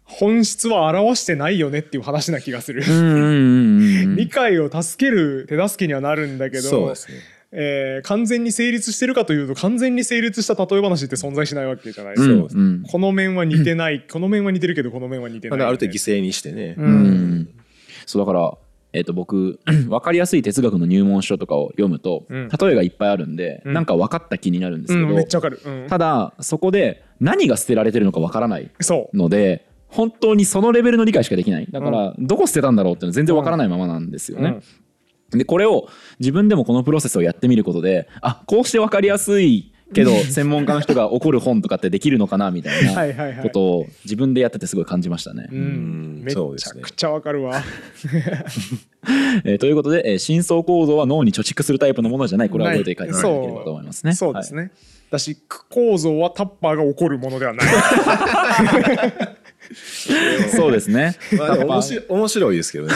[0.06, 2.84] 本質は表してないよねっていう話な気がする。
[2.86, 7.18] うんうんうんうん 理解を助ける手助けにはなるんだけど、そうですね。
[7.52, 12.14] えー完全に成立してるかというと完全に成立した例え話って存在しないわけじゃない。
[12.14, 12.34] ですか。
[12.34, 12.82] うんうん。
[12.82, 16.84] この面は似てない、この面は似てるけどこの面は似てない、まあある程度犠牲にしてね、うん。
[16.84, 17.48] うん。
[18.04, 18.56] そうだから、
[18.96, 25.60] えー、と僕 分かりやすい哲学の入門書とかを読むと、うん例えがいっぱいあるんで、うんなんか分かった気になるんですうんけど、めっちゃわかる。
[25.64, 34.42] うんただそこで何が捨てられてるのか分からないそので本当にそのレベルの理解しかできないだから、どこ捨てたんだろうっていうのは全然分からないままなんですよう。
[34.42, 34.60] ね。
[35.30, 35.88] でこれを
[36.20, 45.48] 自分でもこのプロセスをやってみることであこうして分かりやすいけど専門家の人が怒る本とかってできるのかなみたいはいはいはないことを自分でやっててすごい感じましたね。
[45.50, 46.40] うんうんめちゃ
[46.80, 47.62] くちゃわかるわ。
[49.44, 54.14] えーということで、えー深層構造は脳に貯蓄するタイプのものじゃないこれは覚えていただければと思いますね。
[54.14, 54.64] そうですね。
[54.64, 54.70] ね。
[55.10, 55.36] だし
[55.70, 57.66] 構造はタッパーが起こるものではない。
[60.50, 61.16] そうですね。
[61.38, 62.94] まあ面白い面白いですけどね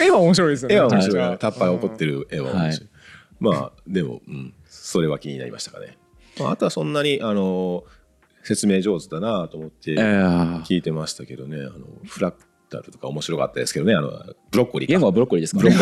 [0.00, 0.74] 絵絵は面白いですよね。
[0.76, 2.98] 絵は面白いタッパーが怒ってる絵は面白い、はい
[3.40, 4.52] まあでも、うん、
[4.90, 5.98] それは気になりましたかね、
[6.40, 7.84] まあ、あとはそんなにあの
[8.42, 13.94] 説明上手だなと思ってえー聞いてましたけどね、あのフラクタルとか面白かったですけどね。
[13.94, 14.10] あの
[14.50, 14.92] ブロッコリーか。
[14.92, 15.76] 言語はブロッコリーですからね。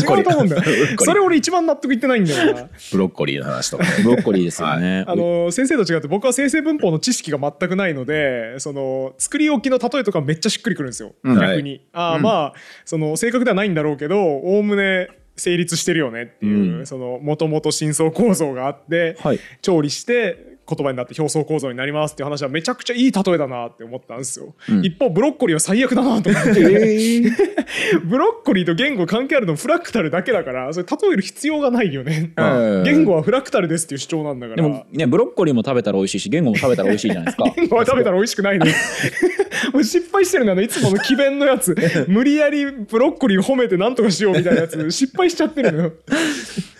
[0.00, 0.62] 違うと思うんだよ。
[0.62, 0.94] ブロッコリ。
[0.94, 1.04] ー。
[1.04, 2.68] それ俺一番納得いってないんだよな。
[2.90, 3.90] ブロッコリーの話とかね。
[4.02, 5.04] ブロッコリーですよね。
[5.06, 11.38] あの先生と違って僕は生成文法の知識が全くないのでその作り置きの例えとかめっちゃしっくりくるんですよ、うん。
[11.38, 15.08] 逆に、ああまあその正確ではないんだろうけどおおむね
[15.42, 16.86] 成立してるよねっていう、うん。
[16.86, 19.40] そのもともと深層構造があって、はい。
[19.60, 24.84] 調理して言葉になって表層構造になりますっていう話はめちゃくちゃいい例えだなって思ったんですよ、うん。
[24.84, 26.50] 一方ブロッコリーは最悪だなと思って、
[28.04, 32.42] ブロッコリーと言語関係あるのフラクタルだけだからそれ例える必要がないよね、う
[32.80, 32.82] ん。
[32.84, 34.62] 言語はフラクタルですっていう主張なんだから。
[34.62, 37.44] でもねブロッコリーも食べたら美味しいし言語も食べたら美味しいじゃないですか。
[37.56, 38.72] 言語は食べたら美味しくないのよ
[39.72, 40.64] もう失敗してるんだね。
[40.64, 41.76] いつもの詭弁のやつ。
[42.08, 44.90] 無理やりブロッコリー褒めてなんとかしようみたいなやつ。
[44.90, 45.92] 失敗しちゃってるのよ。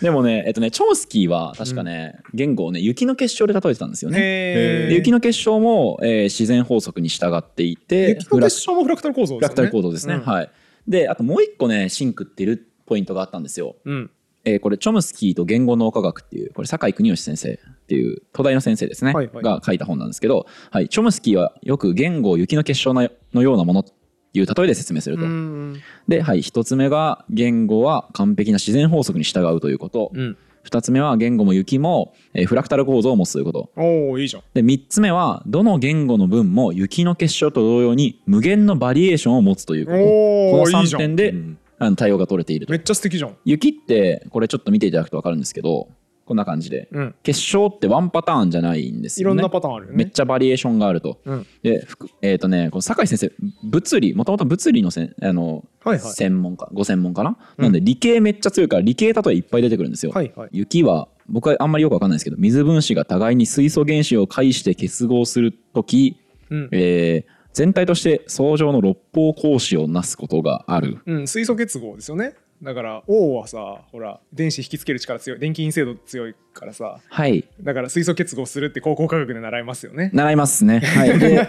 [0.00, 4.88] でもねえっとねチョムスキーは確かね、言語をね雪の結晶で例えてたんですよね。
[4.92, 9.70] 雪の結晶も、えー自然法則に従っていて雪の結晶もフラクタル構造フラクですよね。
[9.70, 10.14] タル構造ですね。
[10.14, 10.20] うん。
[10.22, 10.50] はい。
[10.88, 13.76] であともう一個ねシンクってるポイントがあったんですよ。
[13.84, 14.10] うん。
[14.44, 19.44] えーこれチョムスキーと言語脳科学っていうこれ酒井邦義先生っていう東大の先生ですね、はいはい。
[19.44, 23.92] が書いた本なんですけど、はい、チョムスキーはよく言語を雪の結晶ののようなものと
[24.34, 25.24] いう例えで説明すると。
[25.24, 33.70] うんで、はい、1つ目が言語は完璧な自然法則に従うということ、うん2つ目は言語も雪も、えーフラクタル構造を持つということ。
[33.76, 34.42] おおいいじゃん。
[34.54, 39.98] で3つ目はどの言語の文も雪の結晶と同様に無限のバリエーションを持つということ。
[39.98, 41.00] おこの3ーいいじゃん。
[41.00, 41.58] 点でうん。
[41.78, 42.72] あの対応が取れていると。
[42.72, 43.36] めっちゃ素敵じゃん。
[43.44, 45.88] 雪ってこれちょっと見ていただくと分かるんですけど
[46.24, 46.88] こんな感じで。
[46.92, 47.14] うん。
[47.22, 49.34] 結晶ってワンパターンじゃないんですよね。
[49.34, 51.46] いろんなパターンあるよめっねちゃバリエーションがあると、うん。
[51.62, 51.86] で
[52.22, 53.32] えっ、とねこの酒井先生
[53.62, 56.12] 物理もともと物理のせんあの、はいはい。
[56.12, 60.48] 専門家ご専門かな、なんで理系めっちゃ強いから理系例えいっぱい出てくるんですよ、はいはい。
[60.52, 66.16] 雪は僕はあんまりよく分かんないですけど水分子が互いに水素原子を介して結合する時、
[66.50, 66.68] うん。
[66.72, 71.02] えー全体として相乗の六方格子をなすことがある。
[71.04, 77.48] うん水素結合ですよねだから O はさほら電子引きつける力強い電気陰性度強いからさはい。
[77.60, 80.10] だから水素結合するって高校科学で習いますよね。
[80.14, 80.78] 習いますね。
[80.78, 81.48] はい、で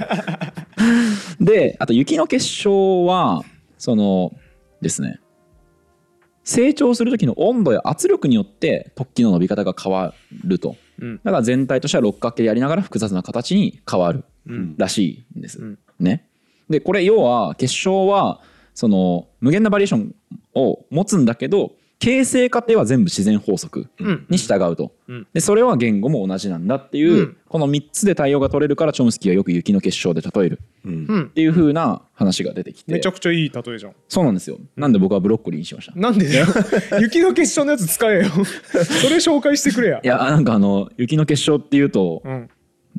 [1.40, 3.44] であと雪の結晶は
[3.78, 4.34] その
[4.82, 5.20] ですね。
[6.46, 10.76] 成長する時の温度や圧力によって突起の伸び方が変わると。
[11.00, 11.22] うん。
[11.24, 14.76] だから全体としては六角形でやりながら複雑な形に変わるうん。
[14.78, 15.60] らしいんです。
[15.60, 15.80] うん。
[16.00, 16.28] ね、
[16.70, 18.42] でこれ要は結晶は
[18.74, 20.16] その無限なバリエーション
[20.56, 24.26] を持つんだけど形成過程は全部自然法則うん。
[24.30, 25.28] に従うと、うん。
[25.32, 27.38] でそれは言語も同じなんだっていう、うん。
[27.48, 30.60] この3つで対応が取れるからチョムスキーはよく雪の結晶で例える。
[30.86, 32.92] っていう風な話が出てきて。
[32.92, 33.94] めちゃくちゃいい例えじゃん。
[34.10, 34.58] そうなんですよ。
[34.76, 35.98] なんで僕はブロッコリーにしました？
[35.98, 36.48] なんでだよ。
[37.00, 38.26] 雪の結晶のやつ使えよ。
[38.84, 40.02] それ紹介してくれや。
[40.04, 42.50] いやなんかあの雪の結晶っていうとうん。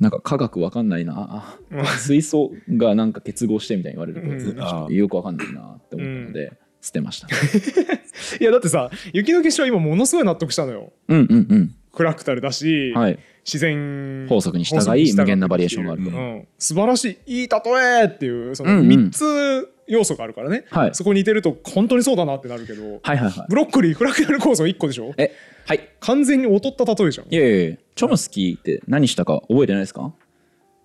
[0.00, 1.58] なんか科学わかんないな。
[1.70, 1.84] うん。
[1.98, 6.52] 水素がなんか結合してみたいに言われるとよくわかんないなって思ったので、
[6.84, 7.28] 捨てました。
[8.40, 10.92] いやだってさ雪の結晶は今ものすごい納得したのよ。
[11.08, 11.74] うんうんうん。
[11.96, 13.18] フラクタルだし、はい。
[13.46, 17.60] 自然法則に従い無限なバリエーションがあるとうん、素晴らしいいい例
[18.02, 18.88] えっていうそのうんうん。
[18.88, 20.94] 3つ要素があるからね、はい。
[20.94, 23.46] そこに似てると本当にそうだなってなるけど、はいはいはい。
[23.48, 25.12] ブロッコリーフラクタル構造1個でしょ？
[25.18, 25.30] え
[25.66, 25.88] はい。
[26.00, 27.26] 完全に劣った例えじゃん。
[27.30, 27.76] いやいやいや。
[27.94, 30.12] チョムスキーって何したか覚えてないですか？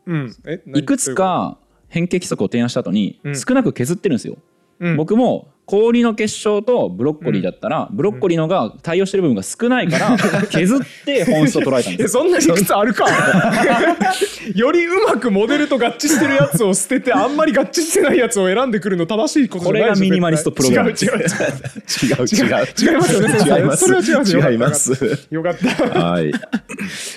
[0.06, 0.36] うん。
[0.46, 0.80] え何？
[0.80, 1.58] いくつか
[1.88, 3.36] 変形規則を提案した後にうん。
[3.38, 4.38] 少なく削ってるんですよ、
[4.80, 4.98] うん。
[4.98, 10.18] 僕も氷の結晶とブロッコリーだったら、ブロッコリーのが対応してる部分が少ないから
[10.50, 13.06] 削って本質を捉えたんです そんな理屈あるか？
[14.56, 21.20] よりうまくモデルと合致してるやつを捨ててあんまり合致してないやつを選んでくるの正しいことじゃないこれがミニマリストプログラム違う違う違う。
[21.20, 22.66] 違う。
[22.80, 23.14] 違います。
[23.14, 23.86] よね違います。
[23.86, 24.34] それは違います。
[24.34, 25.28] よ違います。
[25.30, 26.00] よかった。
[26.00, 26.32] はい。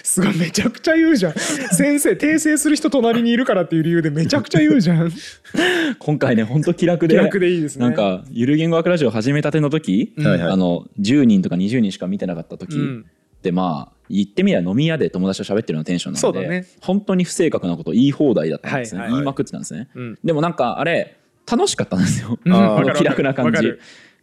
[0.02, 1.32] すごいめちゃくちゃ言うじゃん。
[1.32, 5.10] 先生訂正する人隣にいるからっていう理由でめちゃくちゃ言うじゃん。
[5.98, 7.86] 今回ねほんと気楽で気楽でいいですね。
[7.86, 10.40] なんかゆる言語学ラジオ始めたての時、はいはい。
[10.50, 13.06] あの10人とか20人しか見てなかった時、うん。
[13.40, 16.66] でまあ言ってみれば飲み屋で友達と喋ってるようなテンションなので、そうだね。
[16.80, 19.14] 本当に不正確なこと言い放題だったんですね、はいはい。
[19.18, 20.18] 言いまくってたんですね、うん。
[20.24, 21.16] でもなんかあれ
[21.48, 22.52] 楽しかったんですよ、うん。
[22.52, 23.56] あわかるの気楽な感じ。
[23.58, 23.80] わかる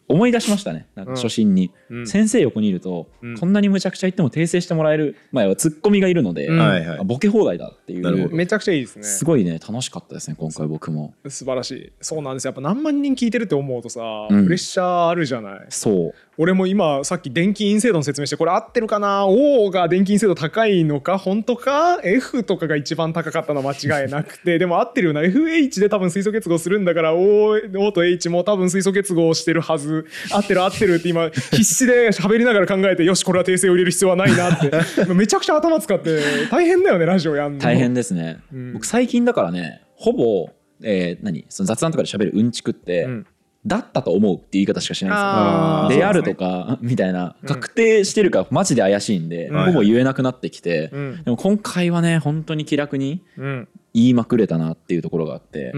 [0.10, 0.88] 思い出しましたね。
[0.96, 2.08] なんか初心に、うん。
[2.08, 3.38] 先生横にいると、うん。
[3.38, 7.08] こんなにむちゃくちゃ言っても訂正してもらえる前はツッコミがいるので、うん。
[7.08, 8.36] ボケ放題だっていう。
[8.36, 9.04] めちゃくちゃいいですね。
[9.04, 11.14] すごいね楽しかったですね今回僕も。
[11.28, 11.94] 素晴らしい。
[12.02, 12.50] そうなんですよ。
[12.50, 14.44] やっぱ何万人聞いてるって思うとさ、うん。
[14.46, 15.66] プレッシャーあるじゃない。
[15.70, 21.18] そう俺も今さっき電気陰性度の説明してこれ合ってるかな？O が電気陰性度高いのか？
[21.18, 24.58] 本当か？F とかが一番高かったのは間違いなくて。
[24.58, 30.06] でも合ってるような FH で多分水素結合するんだから O, o と H も多分水素結合してるはず。
[30.32, 34.72] 合ってる合ってるって今必死で喋りながら考えてよしこれは訂正を入れる必要はないなって。
[35.14, 37.60] めちゃくちゃ頭使って大変だよねラジオやんの。
[37.60, 38.74] 大変ですね、うん。
[38.76, 40.50] 僕最近だからねほぼ、
[40.84, 41.46] えー何？
[41.50, 43.28] その雑談とかで喋るうんちくって、うん
[43.66, 46.00] だったと思うっていう言い方しかしないんですよ。
[46.00, 49.66] であるとかみたいな確定してるかマジで怪しいんで、うん。
[49.66, 51.24] ほぼ言えなくなってきて、うん。
[51.24, 53.68] でも今回はね本当に気楽にうん。
[53.94, 55.74] 言いまくれたなっていうところがあって、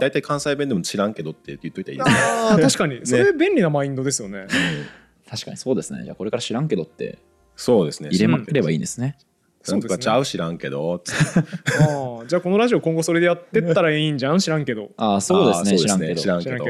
[0.00, 2.16] 大体関西弁でも知らんけどって言っといたらいいですね。
[2.50, 3.00] あー確かに。
[3.06, 4.46] それ便利なマインドですよね。
[5.28, 6.04] 確かにそうですね。
[6.04, 7.18] じゃあこれから知らんけどって
[7.54, 8.08] そうですね。
[8.10, 9.16] 入れまくればいいんですね、
[9.68, 10.24] なんとかちゃう？
[10.24, 10.94] 知らんけど。
[10.94, 14.38] あーじゃあこのラジオ今後それでやってったらいいんじゃん？
[14.38, 14.90] 知らんけど。
[14.96, 16.20] ああそうですね知らんけど。
[16.20, 16.64] 知らんけど。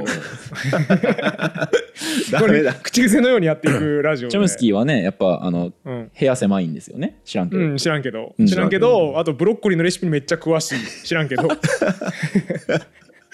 [2.39, 2.75] これ メだ。
[2.75, 4.33] 口癖のようにやっていくラジオで。
[4.33, 6.11] チョムスキーはねやっぱあのうん。
[6.19, 7.19] 部屋狭いんですよね。
[7.25, 8.47] 知らんけど、うん、知らんけど、うん。
[8.47, 11.07] 知らんけどあとブロッコリーのレシピにめっちゃ詳しい。
[11.07, 11.49] 知らんけど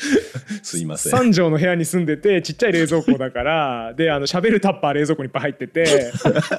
[0.63, 1.13] すいません。
[1.13, 6.13] 3畳の部屋に住んでてちっちゃい冷蔵庫だから であの喋るタッパー冷蔵庫にいっぱい入ってて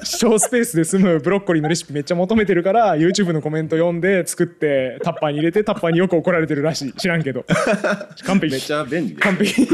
[0.04, 6.92] 小スペースで済むブロッコリーのレシピめっちゃ求めてるから YouTube のコメント読んで作ってタッパーに入れてタッパーによく怒られてるらしい。
[6.92, 7.44] 知らんけど。
[8.24, 8.52] 完璧。
[8.52, 9.66] めっちゃ便利完璧。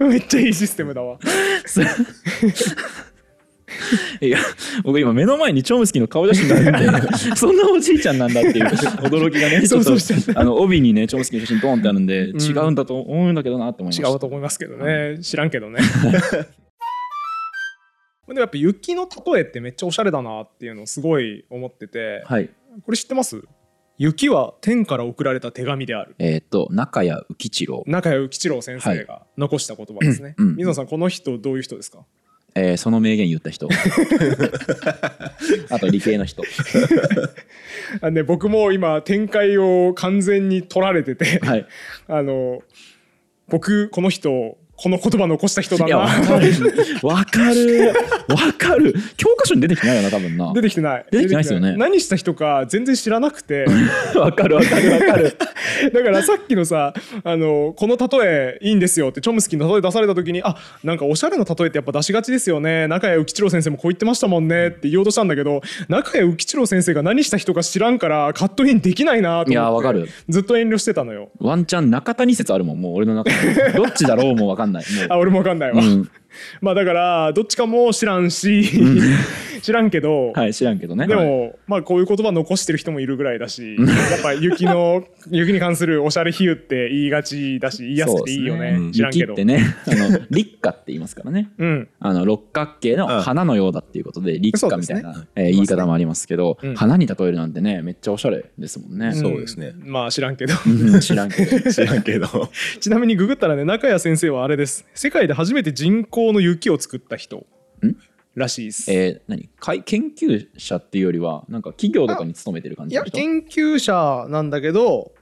[0.00, 1.18] めっちゃいいシステムだわ
[4.20, 4.38] いや
[4.82, 9.94] 僕今目の前にチョムスキーの顔写真があるんで そんなおじいちゃんなんだっていう驚きがね ちょっと
[10.40, 12.40] あの帯にねチョムスキーの写真ドーンってあるんで、ん。
[12.40, 15.18] 違うんだと思うんだけどなって思いました違うと思いますけどね。
[15.20, 15.80] 知らんけどね。
[18.26, 22.48] でもやっぱ雪の例えってめっちゃおしゃれだなっていうのをすごい思っててはい。
[22.84, 23.42] これ知ってます？
[23.96, 26.16] 雪は天から送られた手紙である。
[26.18, 30.48] えっ、と中谷浮一郎、中谷浮吉郎先生が残した言葉ですね、うん。
[30.48, 30.56] うん。
[30.56, 32.04] 水野さんこの人どういう人ですか？
[32.54, 33.68] えーその名言言った人。
[35.70, 36.42] あと理系の人。
[38.00, 41.66] あのね僕も今展開を完全に取られてて、はい。
[42.08, 42.62] あの
[43.48, 46.50] 僕この人この言葉残した人だいやわなかる。
[47.02, 47.92] わかる。
[48.28, 48.94] わかる。
[49.16, 50.52] 教科書に出てきてないよな多分な。
[50.52, 51.06] 出てきてない。
[51.10, 51.76] 出てきてないですよね。
[51.76, 53.66] 何した人か全然知らなくて。
[54.16, 55.36] わかるわかるわかる。
[55.92, 62.88] だからさっきのさあのこの例えいいんですよってチョムスキーの例え出された時にあなんかおしゃれな例えってやっぱ出しがちですよね。
[62.88, 64.68] 中谷浮吉郎先生もこう言ってましたもんね。
[64.68, 70.08] って言おうとしたんだけど中谷浮吉郎先生が何した人か知らんからカットインできないなと思っていやわかる。
[70.28, 71.30] ずっと遠慮してたのよ。
[71.38, 73.72] ワンチャン中谷説あるもんもう俺の中で。
[73.72, 74.84] どっちだろうもわかんない。
[74.84, 76.10] もあ俺もわかんないわ、う、うん、
[76.60, 78.68] まあだからどっちかも知らんし、
[79.62, 81.06] 知らんけど、はい知らんけどね。
[81.06, 88.78] でも、まあこういう言葉残してる人もいるぐらいだしやっぱ雪の 雪に関するおしゃれ比喩って言いがちだし言いやすくていいよね。
[88.78, 89.32] ね知らんけど。
[89.32, 91.50] 雪ってねあの立夏って言いますからね。
[91.58, 91.88] うん。
[91.98, 96.74] あの六角形の花のようだっていうことで立夏みたいな、えー言い方もありますけど、うん。
[96.74, 99.70] 花に例えるなんてねめっちゃおしゃれですもんね、そうですね。
[99.70, 99.90] ん。
[99.90, 100.54] まあ知らんけど。
[100.66, 101.72] うん知らんけど。
[101.72, 102.50] 知らんけど。
[102.80, 104.84] ちなみにググったらね中谷先生はあれです。
[104.94, 107.46] 世界で初めて人工の雪を作った人
[108.34, 108.92] らしいです。
[108.92, 109.48] えー、何？
[109.58, 113.18] かい研究者っていうよりはなんか企業とかに勤めてる感いやじの人？
[113.18, 115.12] 研究者なんだけど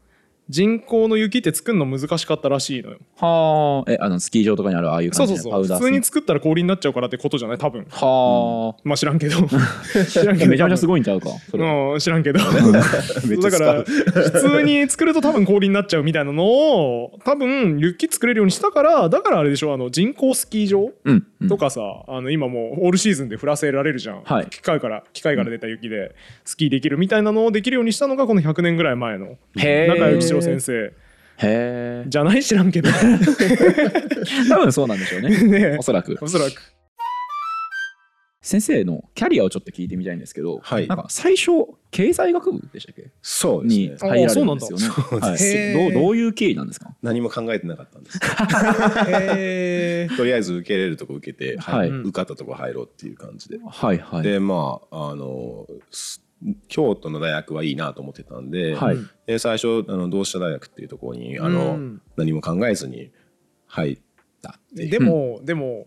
[0.48, 2.98] 人工の雪って作るの難しかったらしいのよ。
[3.18, 3.90] はあ。
[3.90, 7.58] えあのスキー場とかにあるああいうそう感じのパウダーそうそう普通に作ったら氷になっちゃうからってことじゃない？
[7.58, 7.86] 多分。
[7.90, 9.36] はまあ知らんけど。
[10.10, 10.50] 知らんあ、けど。
[10.50, 11.64] めちゃめちゃすごいんちゃうかそれ。
[11.64, 12.40] うん知らんけど。
[13.26, 21.48] めっちゃだから普通に作ると多分氷になっちゃうみたいなのを多分雪作れるようにしたからだからあれでしょあの人工スキー場うん、うん。
[21.48, 24.46] とかさ、あの今もうオールシーズンで降らせられるじゃん、はい。
[24.46, 29.88] 機械から機械から出た雪でスキーできるみたいなのをできるようにしたのがこの100年ぐらい前のへー。
[29.88, 30.72] 中谷幸四郎先生。
[30.84, 30.92] へ
[31.42, 32.42] えじゃない？
[32.42, 32.90] 知らんけど。
[34.48, 35.42] 多分そうなんでしょうね。
[35.72, 35.76] ね。
[35.78, 36.16] おそらく。
[36.20, 36.52] おそらく。
[38.44, 40.88] 先生のキャリアをちょっと聞いてみたいんですけど、はい。
[40.88, 41.52] なんか最初
[41.92, 43.10] 経済学部でしたっけ？
[43.22, 44.88] そうですにね入られるんですよね。
[44.88, 45.92] はい。
[45.92, 46.92] どうどういう経緯なんですか？
[47.02, 48.18] 何も考えてなかったんです。
[50.16, 51.88] とりあえず受けれるとこ受けて、はい。
[51.88, 54.22] 受かったとこ入ろうっていう感じで、はいはい。
[54.24, 56.21] でまああのす
[56.68, 58.98] 京都の大学はいいなと思ってたんで,、はい。
[59.26, 63.10] で最初あの同志社大学っていうところにあの、うん何も考えずに
[63.66, 63.98] 入っ
[64.40, 64.90] たっていう。
[64.90, 65.86] でも、でも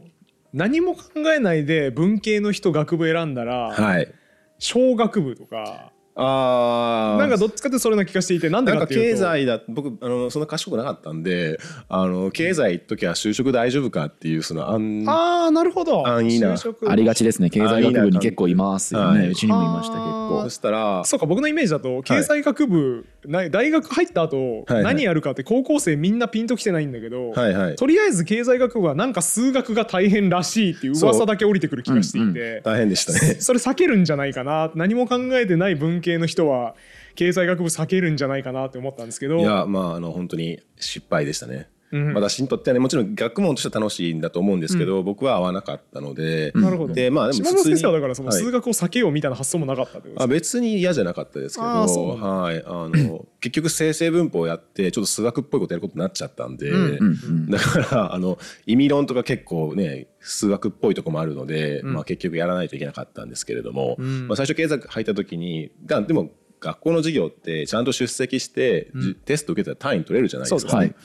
[0.54, 1.02] 何も考
[1.34, 4.12] えないで文系の人学部選んだら、はい。
[4.60, 7.19] 小学部とかあー。
[7.19, 9.17] なんかどっちかってそれな気がしていてなんでかかっていうと。
[9.17, 16.08] 経済だ僕あのそんな賢くなかったんであの経済行っときゃ就職大丈夫かっていうその案ああなるほど。
[16.08, 16.89] あいいな就職。
[16.89, 17.49] ありがちですね。
[17.49, 19.19] 経済学部に結構いますよね。
[19.19, 19.65] はいうちにもい。
[19.67, 20.49] ました結あ構そ。
[20.49, 27.75] したらそうか僕のイメージだと経済学部、な大学入った後、はい何やるかって高校生みんなピンときてないんだけど、はいはい。
[27.75, 33.38] とりあえず経済学部はなんか数学が大変らしいっていう噂だけ降りてくる気がしていて、大変でしたね。
[33.39, 34.71] それ避けるんじゃないかな。
[34.75, 36.76] 何も考えてない文系の人は
[37.15, 39.39] 経済学部避けるんじゃないかなって思ったんですけど。
[39.39, 42.13] いやまああの本当に失敗でしたね、うん。
[42.13, 46.93] 私にとってはねもちろん学問としては楽しいんだと思うんですけど、僕は合わなかったので、なるほど。
[46.93, 48.39] でまあでも普通にだからそのはい。
[48.39, 57.50] 数学を避けようみたいな発想もなかったってことですか、あ別に嫌じゃなかったですけど、はい、あの 結局生成文法をやってちょっと数学っぽいことやることになっちゃったんで、うんうんうん。
[57.50, 64.28] だからあの意味論とか結構ね数学っぽいとこもあるので、まあ、結局やらないといけなかったんですけれども、ん。
[64.28, 70.80] まあ、最初経済入った時にがでも学校の授業ってちゃんと出席して、じテスト受けたら単位取れるじゃないですか。
[70.82, 70.88] ね。
[70.88, 70.95] で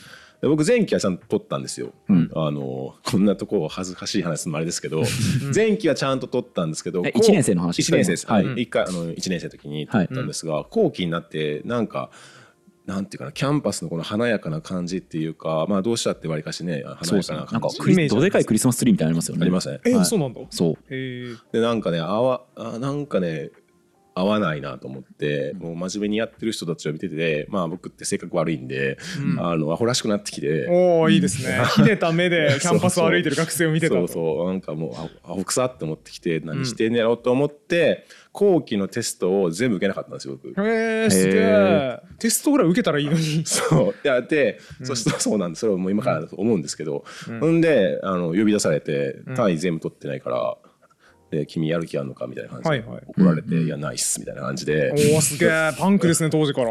[0.43, 5.03] 僕前期はちゃんと取ったんですよ、あのこんなとこ恥ずかしい話するのもあれですけど
[5.55, 7.77] 前期はちゃんと取ったんですけどこうえ一年生の話？
[7.77, 12.11] ですか一年生です、はいはい、一回あの1年生の時に取ったんですが、後期になってなんか
[12.87, 17.37] なんていうかなキャンパスのこの華やかな感じっていうかまあどうしたってわりかしね華やそうですね。
[17.37, 19.43] なんかかな感じクリどでかいクリスマスツリーみたいなのありますよね。
[19.43, 19.81] ありますね。
[19.85, 20.05] え、はい。
[20.07, 20.41] そうなんだ。
[20.51, 20.73] そう。
[20.73, 23.51] へえでなんかねあわあなんかね
[24.21, 28.99] 合わないなと思ってもう真面目にやってる人たちを見ててまあ僕って性格悪いんで、
[29.39, 30.67] あのアホらしくなってきて。
[30.69, 31.63] おおいいですね。
[31.77, 33.95] ひねた目でキャンパスを歩いてる学生を見てた。
[33.95, 34.31] とそう。
[34.31, 40.49] そうなんかもうアホくさって思ってきて何してんやろうと思って、後期のテストを全部受けなかったんですよ僕。
[40.67, 43.45] へえすげえテストぐらい受けたらいいのに。
[43.45, 43.95] そう。
[44.05, 45.61] いやで、そして そうなんです。
[45.61, 47.05] それをもう今からだと思うんですけど、
[47.41, 50.57] ほんであの呼び出されて単位全部取ってないから、
[51.31, 53.03] で君やる気あるのかみたいな感じではいはい。
[53.07, 55.73] 怒られて、いやないっすみたいな感じで、おおすげえ。
[55.79, 56.71] パンクですね当時から。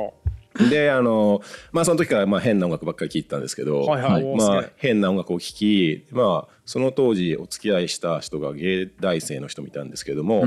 [0.69, 1.41] であの
[1.71, 4.23] まあその時からまあ変な音楽ばっかり聴いてたんですけど、はいはい。
[4.23, 10.45] おーすげまあえ変な音楽を聴きまあその当時お付き合いした人が芸大生の人もいたんですけども、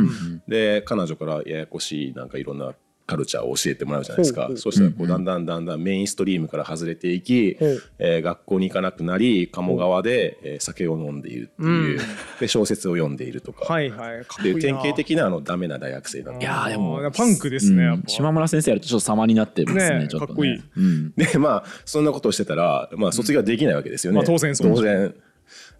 [0.49, 2.75] で彼女からややこしいなんかいろんな
[3.13, 4.43] カルチャーを教えてもらうじゃないですか。
[4.43, 12.01] ほうほうそうしたらこうだんだんだんだんメインストリームから外れていき、ほうえー学校に行かなくなり鴨川で、えー酒を飲んでいるっていう、
[12.41, 14.25] で小説を読んでいるとか、はいはい。
[14.25, 16.45] かい典型的なあのダメな大学生なんで。
[16.45, 20.27] いやーでもパンクですね島村先生やるとちょっと様になってますねねえちょっとね。
[20.29, 20.63] かっこいい。
[20.77, 21.13] うん。
[21.17, 25.15] でまあそんなことをしてたら、まあ、卒業はできないわけですよね、まあ当然そう当然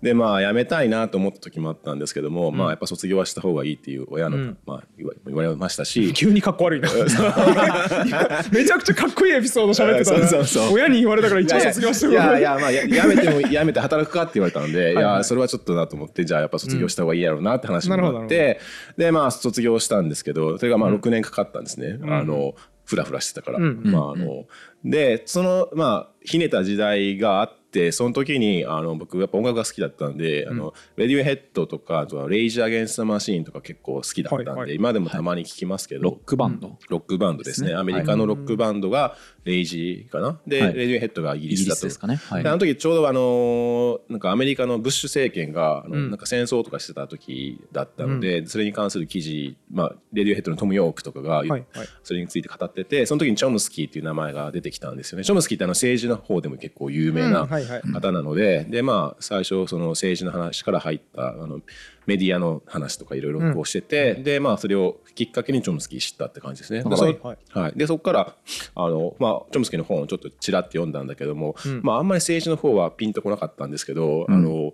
[0.03, 6.13] でまあ辞めたいなと思った時もあったんですけども、まあやっぱ卒業はした方がいいっていう親の、まあ、言われましたし。
[6.13, 6.89] 急にかっこ悪いな。
[8.51, 10.45] めちゃくちゃかっこいいエピソード喋ってたな。
[10.45, 15.05] そう親に言われたから一応卒業していやいやいやまあややめてもやめて働くかって言われたのでいはい。
[15.19, 18.59] やそれはちょっとなと思ってじゃあやっぱ卒業した方がいいやろうなって話になって
[18.97, 23.83] でまあ卒業したんですけどそれがまあ6年かかったんですね、あのフラフラしてたから、うん。
[23.85, 24.47] まああの
[24.85, 27.62] でそのまあひねた時代があっって
[27.93, 34.75] その時にあの僕やっぱ音楽が好きだったんで、あのレディオヘッドとかあとはレイジー・アゲンスト・マシーンとか結構好きだったんで、はいはい。
[34.75, 36.79] 今でもたまに聞きますけど、ロックバンド。
[36.89, 37.71] ロックバンドですね。
[37.71, 37.75] ね。
[37.77, 40.39] アメリカのロックバンドがレイジーかな？
[40.47, 40.75] で、はい。
[40.75, 41.81] レディオヘッドがイギリリスだと。
[41.81, 42.17] スですかね。
[42.17, 42.43] はい。
[42.43, 46.11] であの時ちょうどあのなんかアメリカのブッシュ政権があの、うん。
[46.11, 51.67] なんか戦争とかしてた時だったので、それに関する記事、まあ、レディオヘッドのトム・ヨークとかが、はいはい。
[52.03, 55.25] それについて語っててその時にチョムスキーっていう名前が出てきたんですよね。
[55.25, 57.62] チョムスキーってあの政治の方でも結構有名うんなはいはい
[57.93, 61.61] 方なので、でまあ最初その政治の話から入ったあの
[62.07, 66.83] メディアの話とかいろいろこうしてて、でまあそれをきっかけにチョムスキー知ったって感じですね。
[66.83, 67.39] ではいそはい。
[67.53, 68.35] はい、でそこから
[68.75, 74.73] あの、まあ、チョムスキーの本をちょっとちらっと読んだんだけども、まあ、あんまり政治の方はピンとこなかったんですけど、あの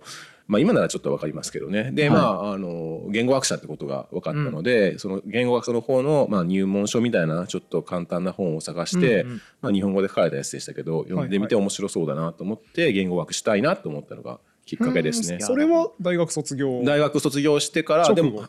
[0.49, 1.91] まあ、今ならちょっと分かりますけどね。
[1.93, 9.41] で、まあ、あの言語学者ってことが分かったので、その言語学者の方の、まあ、入門書みたいなちょっと簡単な本を探して、うんうん。
[9.61, 14.39] まあ、日本語で書かれたやつでしたけど読んでみて面白そうだなと思って言語学したいなと思ったのが
[14.69, 15.39] きっかけですね。
[15.39, 18.15] それは大学卒業大学卒業してから直後？
[18.15, 18.47] でも直、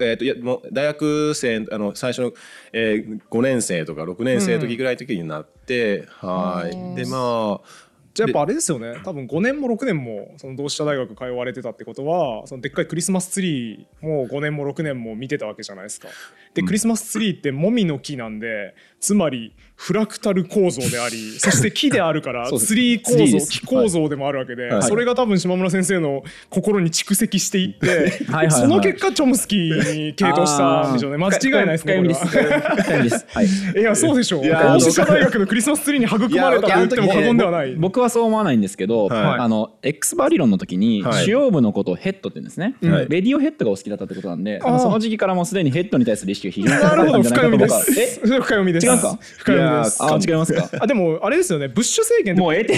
[0.00, 2.32] えー、といやもう大学生あの最初の、
[2.74, 6.94] えー、5年生とか6年生の時ぐらいの時になって、はい。
[6.94, 7.81] でまあ
[8.14, 16.08] じゃあやっぱあれですよね多分5年も6年もその同志社大学通われてたってことはそのでっかいクリスマスツリーも5年も6年も見てたわけじゃないですか。
[16.54, 24.82] でクリスマスツリーってもみの木なんでつまりフラクタル構造であり そして木であるからツリー構造木構造でもあるわけで、はい。
[24.84, 31.18] それが多分島村先生の心に蓄積していって はいその結果チョムスキーに傾倒したんでしょうね。
[31.18, 32.14] 間違いないですねこれは。
[32.14, 32.28] 深
[32.76, 33.26] 読みです。
[33.34, 33.46] はい。
[33.80, 34.44] いやそうでしょう。
[34.44, 37.74] いや同志社大学のクリスマスツリーに育まれたと言っても過言ではない。
[37.74, 39.20] 僕はそう思わないんですけど、はい。
[39.40, 41.24] あの X バー理論の時にはい。
[41.24, 43.06] 主要部のことをヘッドって言うんですね、はい。
[43.08, 47.74] レディオヘッドがお好きだったってことなんで、その時期からもうすでにヘッドに対する意識が非常に高かったんじゃ深ないかと。
[47.74, 48.91] 僕深読みです。
[48.92, 50.02] 違うんか深読みです。
[50.02, 50.68] あ違いますか？
[50.80, 51.68] あでもあれですよね。
[51.68, 52.76] ブッシュ政権もうええて。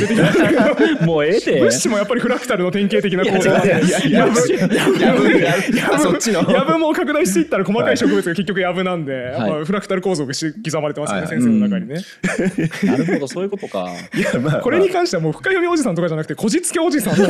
[1.05, 1.61] もうええて。
[1.61, 3.53] ブッシュもやっぱりフラクタルの典型的な構造い
[4.13, 4.41] やぶ
[5.01, 6.51] やぶやぶあそっちの。
[6.51, 9.17] やぶも拡大していったら細かい植物が結局やぶなんで、い。
[9.17, 11.29] やっぱフラクタル構造がし刻まれてますよね、はい。
[11.29, 11.97] 先生の中にね。
[12.85, 13.91] なるほどそういうことか。
[14.15, 17.15] いやまあこれに関してはもう深読みおじさんとかじゃなくてこじつけおじさん。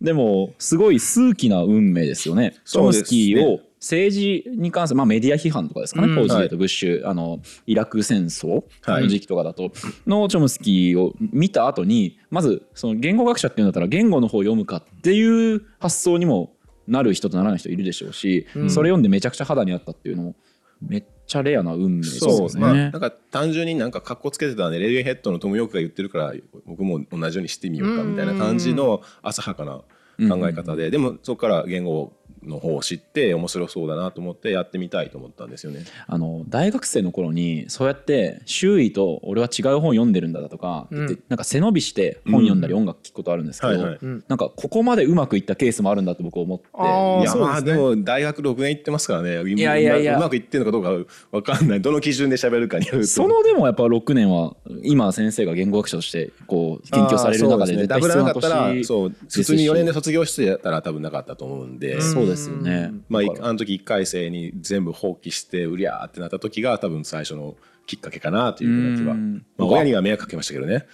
[0.00, 2.54] でもすごい数奇な運命ですよね。
[2.66, 6.14] チョムスキーを政治に関する、まあ、メディア批判とかですかね、うん。
[6.16, 9.02] 当時でとはブッシュ、あのイラク戦争はい。
[9.02, 9.72] の時期とかだと、
[10.06, 16.54] のチョムスキーを見た後にまずその言語学者っていうんだったら言語の方を読むかっていう発想にも
[16.88, 18.70] なる人とならない人いるでしょうし、うん。
[18.70, 20.36] それ読んでめちゃくちゃ肌にあったっていうのも
[20.80, 23.00] めっちゃレアな運命ですよそう、まあ、ねなん。
[23.00, 29.82] か単純になんか格好つけてたんでレディオヘッドのトム・ヨークが言ってるから僕も同じようにしてみようかみたいな感じの浅はかな
[30.28, 32.12] 考え方で、でもそこから言語
[32.46, 35.84] の方を知って面白そうだなと思ってやってみたいと思ったんですよね。
[36.06, 41.06] あの大学生の頃にそうやって周囲と俺は違う本読んでるんだだとか、うん。
[41.06, 43.98] でなんか背伸びして本読んだり音楽聴くことあるんですけど、はいはい。
[44.00, 47.42] うんなんかここまでうまくいったケースもあるんだって僕思っていやそうですね。
[47.42, 49.42] まあでも大学6年行ってますからね。
[49.50, 50.16] いやいやいや。
[50.16, 51.80] うまくいってるのかどうかわかんない。
[51.80, 53.00] どの基準で喋るかによる。
[53.02, 59.44] とそのでもやっぱ6年は今先生が言語学者としてこう研究される中で絶対必要な年そうですし。
[59.44, 62.92] 普通に4年で卒業してたら多分なかったと思うんで、そうですよね。
[63.08, 67.56] まあ、あの時1回生に全部放棄してうりゃーってなった時が多分最初の
[67.86, 69.46] きっかけかなというふうな気は、うん。
[69.56, 70.86] まあ、親には迷惑かけましたけどね。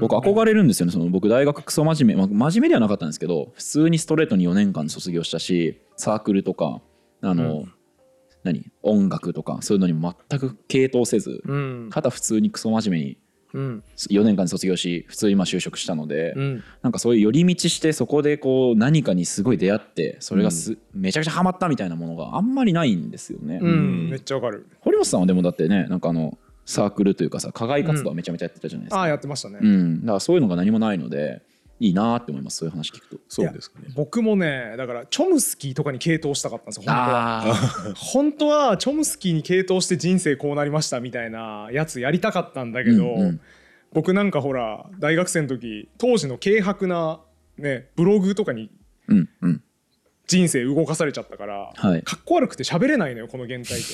[0.00, 0.92] 僕憧れるんですよね。
[0.92, 6.82] その僕大学クソ真面目、まあ、真面目ではなかったんですけど普通にストレートに4年間卒業したしサークルとか
[7.22, 7.64] あの、
[8.44, 8.70] 何？
[8.82, 11.90] 音楽とかそういうのにも全く傾倒せず、うん。
[11.90, 13.18] ただ普通にクソ真面目に
[13.54, 23.58] うん4年間で卒業し普通に今就職したので、うんなんかそういう寄り道してそこでこう何かにすごい出会ってそれがす、めちゃくちゃハマったみたいなものがあんまりないんですよね。
[23.60, 24.66] うんうんめっちゃわかる。
[24.80, 29.00] 堀本さんはでもだってねなんかあのサークルというかさ課外活動はめちゃめちゃやってたじゃないですか。
[29.00, 29.58] ああやってましたね。
[29.62, 31.42] うん、だからそういうのが何もないので
[31.78, 32.58] いいなって思います。
[32.58, 33.16] そういう話聞くと。
[33.28, 33.88] そうですかね。
[33.94, 37.42] 僕もねだからチョムスキーとかに傾倒したかったんですよ本当は。
[37.50, 37.54] あ
[37.96, 43.40] 本当はチョムスキーに傾倒して人生こうなりましたみたいなやつやりたかったんだけど、うんうん。
[43.92, 47.20] 僕なんかほら大学生の時当時の軽薄な、
[47.58, 48.70] ね、ブログとかに
[49.08, 49.62] うんうん
[50.26, 52.02] 人生動かされちゃったから、はい。
[52.02, 53.84] かっこ悪くて喋れないのよこの原体験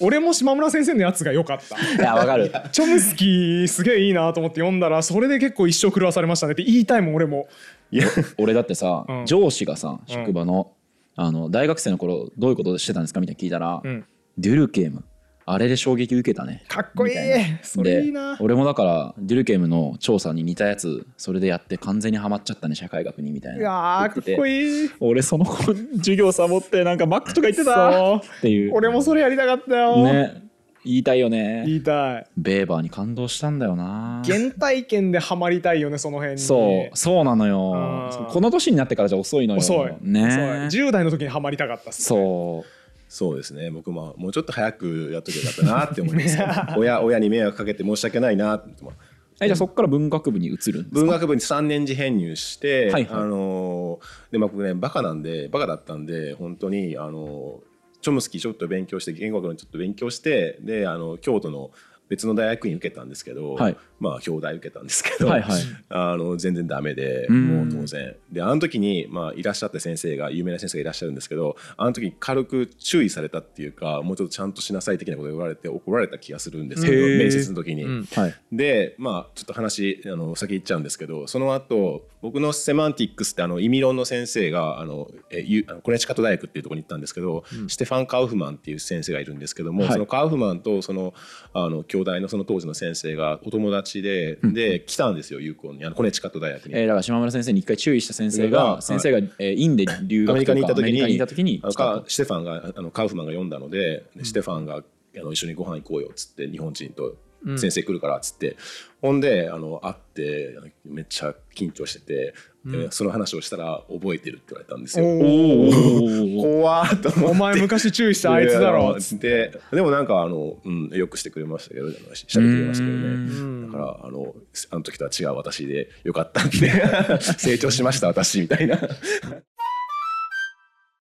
[0.00, 1.78] 俺も島村先生のやつが良かった。
[1.78, 2.50] いやわかる。
[2.72, 7.46] チョムスキーすげえいいなと思って読んだらそれで結構一生狂わされましたねって言いたいもん俺も。
[7.92, 8.08] いや
[8.38, 9.26] 俺だってさ、 うん。
[9.26, 10.72] 上司がさ職場の,、
[11.14, 14.04] あの大学生の頃どういうことしてたんですかみたいに聞いたら、うん。
[14.38, 15.04] デュルケーム
[15.44, 16.64] あれで衝撃受けたね。
[16.68, 17.14] かっこいい。
[17.62, 23.58] それいいでな俺もだからデュルケームの調査に似たやつそれでやって完全にはまっちゃったね社会学にみたいな。
[23.58, 24.90] いやーかっこいい。
[25.00, 28.16] 俺その子授業サボってなんかマックとか言ってた。
[28.16, 28.74] っていう。
[28.74, 30.42] 俺もそれやりたかったよ、ね。
[30.84, 31.62] 言いたいよね。
[31.66, 32.26] 言いたい。
[32.36, 34.22] ベーバーに感動したんだよな。
[34.24, 36.40] 原体験でハマりたいよねその辺に。
[36.40, 36.96] そう。
[36.96, 38.10] そうなのよ。
[38.20, 38.26] うん。
[38.26, 39.60] この年になってからじゃ遅いのよ。
[39.60, 39.92] 遅い。
[40.00, 40.26] ね。
[40.68, 40.82] 遅い。
[40.84, 42.81] 10代の時にハマりたかったっすそう
[43.14, 43.70] そうですね。
[43.70, 46.38] 僕ももうちょっと早くやっとけばよかったなって思います。
[46.78, 48.56] 親親に迷惑かけて申し訳ないな。
[48.56, 50.84] ってじゃあそこから文学部に移るんですか？
[50.94, 53.22] 文学部に3年次編入して、はいはい。
[53.22, 61.70] あのーでまあ僕ねバカなんでバカだったんで本当にあのーチョムスキーちょっと勉強して言語学のちょっと勉強してであの京都の
[62.12, 63.76] 別の大学院受けたんですけど、はい。
[63.98, 65.62] まあ京大受けたんですけど、はいはい。
[65.88, 67.46] あの全然ダメでうん。
[67.46, 68.16] もう当然。
[68.30, 77.84] であの時に、まあ、いらっしゃった先生が有名な先生がいらっしゃるんですけどあの時に軽く注意されたっていうかもうちょっとちゃんとしなさい的なこと言われて怒られた気がするんですけど面接の時に。
[77.84, 78.04] うん。
[78.14, 78.34] はい。
[78.52, 89.92] でまあちょっと話あの先行っちゃうんですけどその後僕のセマンティックスってあの意味論の先生があのえゆあのコネチカット大学っていうところに行ったんですけど、ステファン・カウフマンっていう先生がいるんですけども、はい。
[89.92, 91.14] そのカウフマンとその
[91.52, 96.74] あの兄弟のその当時の先生がお友達で、で来たんですよ有効にあのコネチカット大学に。
[96.76, 104.82] えー、だから島村先生に一回注意した先生が、はい先生が、えー、インで留学アメリカに行ったとかアメリカに時にいた時にステファンがあのカウフマンが読んだので、でステファンがあ
[105.20, 107.16] の一緒にご飯行こうよっつって日本人と
[107.56, 108.56] 先生来るからっつって、
[109.00, 112.34] ほんであの会ってめっちゃ緊張してて、
[112.64, 115.04] でその話をしたら覚えてるって言われたんですよ。
[115.04, 116.40] おー。
[116.40, 117.26] 怖ーっと思って。
[117.30, 119.52] お前昔注意したあいつだろつって。
[119.72, 123.66] でもなんかあの、うん、よくしてくれましたけど喋ってくれましたけどね。
[123.66, 124.34] だからあの
[124.70, 126.70] あの時とは違う私でよかったんで
[127.38, 128.78] 成長しました私みたいな。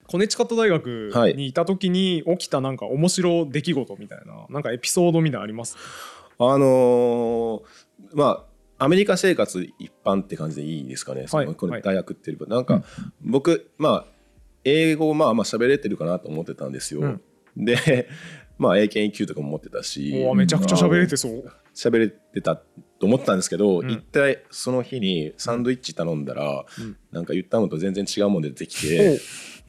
[0.08, 1.36] コネチカット大学はい。
[1.36, 5.78] にいた時に起きたなんか面白出来事みたいななんかエピソードみたいなのあります？
[6.50, 7.62] あのー
[8.14, 12.84] まあアメリカ生活一般って感じでいいですかね、そのこの大学っていうかなんか
[13.22, 14.06] 僕まあ
[14.64, 17.20] 英語まあまあ喋れてるかなと思ってたんですよ、
[17.56, 18.08] で
[18.58, 20.14] まあ英検1級とかも持ってたし。
[20.36, 21.52] めちゃくちゃ喋れてそう。
[21.74, 26.66] 喋れてたと思ったんですけど、一体その日にサンドイッチ頼んだら、
[27.12, 29.20] なんか言ったのと全然違うもんで出てきて、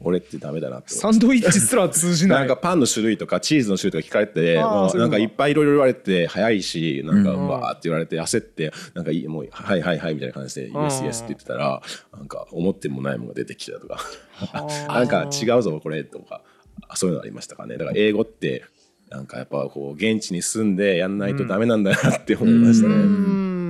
[0.03, 7.47] 俺ってダメだなってサンドイッチすら通じなないんかパンの種類とかチーズの種類とか聞かれて、あーまあそういうのなんかいっぱいいろいろ言われて早いしなんかうん。
[7.47, 11.81] わーって言われて焦ってなんかいいもうはいはいはいみたいな感じでイエスイエスって言ってたら
[12.13, 13.99] なんか思ってもないものが出てきたとか。
[14.87, 16.41] なんか違うぞこれとか
[16.87, 17.77] あそういうのありましたかね。
[17.77, 18.63] だから英語って
[19.09, 22.95] なんかやっぱこう現地に住んでやんないとダメなんだなって思いましたね。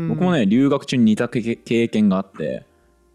[0.07, 2.65] 僕もね留学中に似たけ経験があって、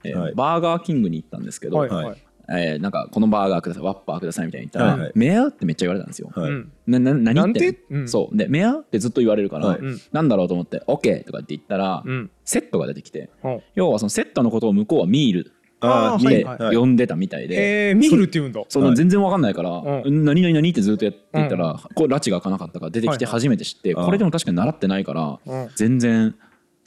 [0.04, 0.34] えーはい。
[0.34, 6.30] バーガーキングに行ったんですけど、はいはいはいえーなんかこのバーガーくださいワッパーくださいみたいに言ったら「はいはいメア?」ってめっちゃ言われたんですよ。
[6.34, 6.50] はい。
[6.50, 6.72] うん。
[6.86, 7.72] なな何なんって？
[7.74, 8.08] てうん。
[8.08, 8.36] そう。
[8.36, 9.80] で「メア?」ってずっと言われるから、はい。
[9.80, 12.30] うんなんだろうと思って「OK」とかって言ったら、うん。
[12.44, 13.48] セットが出てきてう。
[13.48, 16.76] ん要はそのセットのことを向こうはミールあーーではいはい。
[16.76, 18.62] 呼んでたみたいで、えーミールって言うんだ。
[18.68, 19.70] その全然わかんないから
[20.04, 23.40] 「うん何々何?」ってずっとやっていったら、これ拉致が開かなかったから出てきてはいはい。
[23.42, 25.68] 初めて知って、あーこれでも確かに習ってないから、うん。
[25.76, 26.34] 全然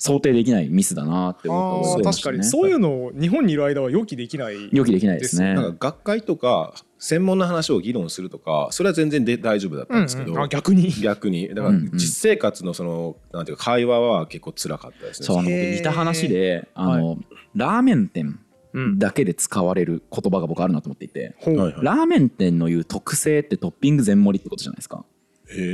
[0.02, 2.04] 想定できないミスだなって思ったね。
[2.04, 2.44] 確かに。
[2.44, 5.54] そういうのを日本にいる間は予期できない予期できないですね。
[5.54, 10.38] なんか学会とか専門の話を議論するとかそれは全然で大丈夫だったんですけど、うん。
[10.38, 10.90] うんあ逆に。
[10.90, 11.50] 逆に。
[11.50, 15.26] だから実生活のそのなんていうか会話は結構辛かったですね。
[15.28, 17.20] そう似た話であの、
[17.54, 18.40] ラーメン店
[18.74, 21.86] うんだけで使われる言葉が僕あるなと思っていて、ほうはいはい。
[21.86, 25.06] ラーメン店の言う特性ってトッピング全盛りってことじゃないですか。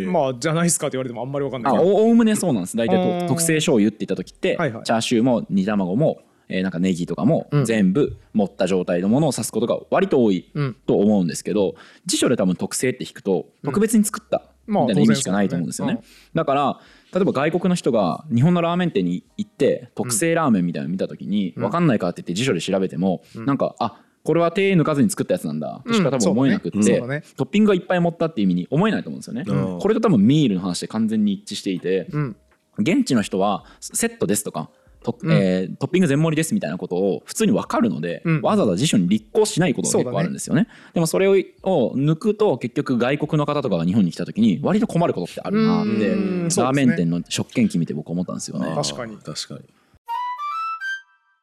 [0.08, 2.78] まあじゃないっすかって言われてもあんまりわかんないあおおおむねそうなんです。
[2.78, 4.84] 大体と特製醤油って言った時って、はいはい。
[4.84, 6.20] チャーシューも煮卵も、
[6.50, 7.66] えーなんかネギとかもうん。
[7.66, 10.74] 全部持った状態のものを指すことが割と多いうん。
[10.86, 11.76] と思うんですけど
[12.06, 15.96] 辞書で多分特性って引くと特別に作ったまあみたいな意味しかないと思うんですよね。
[15.96, 16.80] 当然だから
[17.14, 25.82] 例えば外国の人が日本のラーメン店に行って特製ラーメンみたいなの見た時に分かんないかって言って辞書で調べてもなんかあこれは手抜かずに作ったやつなんだ。
[25.88, 27.20] としか多分思えなくって、うんね。
[27.20, 29.46] ねトッピングがいっぱい持ったっていう意味に思えないと思うんですよね。
[29.48, 29.80] うん。
[29.80, 32.36] これと多分ミールの話で完全に一致していて、うん。
[32.78, 34.70] 現地の人はセットですとか
[35.02, 35.32] ト,、うん。
[35.32, 38.42] えートッピング全盛りですみたいなことを普通に分かるので、うん。
[38.42, 40.68] わざわざ辞書に立候しないことが結構あるんですよね。
[40.94, 41.32] でもそれを
[41.64, 46.44] を抜くと結局外国の方とかが日本に来た時に割と困ることってあるなってうん。
[46.44, 48.76] ラーメン店の食券機見て僕思ったんですよね。
[48.76, 49.16] 確かに。
[49.16, 49.62] 確かに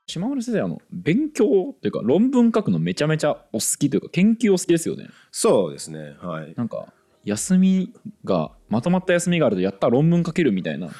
[0.07, 5.09] 島村先生あの勉強というか論文書くのめちゃめちゃお好きというか研究お好きですよね。
[5.31, 6.17] そうですね。
[6.21, 6.55] はい。
[6.57, 6.93] なんか
[7.25, 7.93] 休み
[8.25, 10.91] がまとまった休みがあるとやったら論文書けるみたいな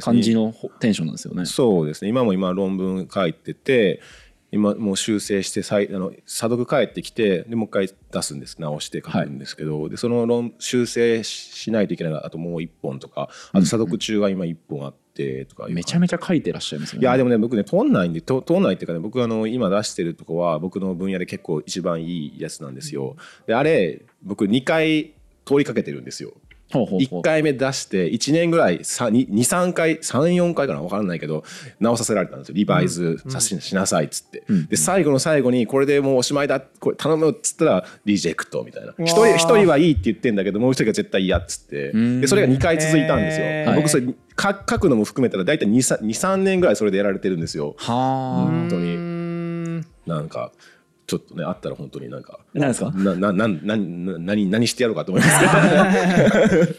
[0.00, 4.00] 感じのほテンションなんですよねそうですね今も今論文書いてて
[4.54, 8.56] 今もう修正して再あの査読帰ってきてでもう一回出すんです。
[8.60, 17.02] 直して書くんですけど、でその論修正ししないといけないあともう一本とかあと査読中が今一本あってとかめちゃめちゃ書いてらっしゃいますよね。
[17.02, 23.16] いやでもね僕ね通んないんでと通んないっていうかね僕あの今出してるとこは僕の分野で結構一番いいやつなんですよ。
[23.46, 26.32] であれ僕2回通りかけてるんですよ。
[26.72, 27.20] ほうほうほう。
[27.20, 31.44] 1回目出して1年ぐらい23回34回かな分からないけど
[31.80, 32.54] 直させられたんですよ。
[32.56, 38.94] リバイズさし,、しなさいっつって、で最後の最後にこれでもうおしまいだこれ頼むっつったらリジェクトみたいな。
[38.98, 41.92] 一人一人はいいって言ってんだけどもう一人が絶対嫌っつって。
[41.92, 47.76] でそれが2回続いたんですよ、僕それか書くのも含めたら大体23年ぐらいそれでやられてるんですよ。
[47.78, 48.94] はあ本当に。
[48.94, 49.86] うん。
[50.06, 50.52] なんか
[51.06, 52.90] ちょっとねあったら本当になんか何ですか？
[52.92, 53.76] ななななな
[54.18, 55.40] 何何してやろうかと思います。
[55.40, 56.74] け ど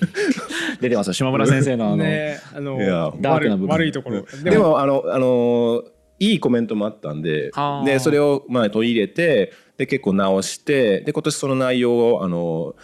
[0.82, 3.69] 出てますよ島村先生のあの、ねあのいやダークな部分。
[3.69, 4.26] 悪い悪いところ。
[4.43, 5.84] でもあのあの
[6.19, 12.76] いいコメントもあったんではあでそれをまあ取り入れてで結構直してで今年その内容をあの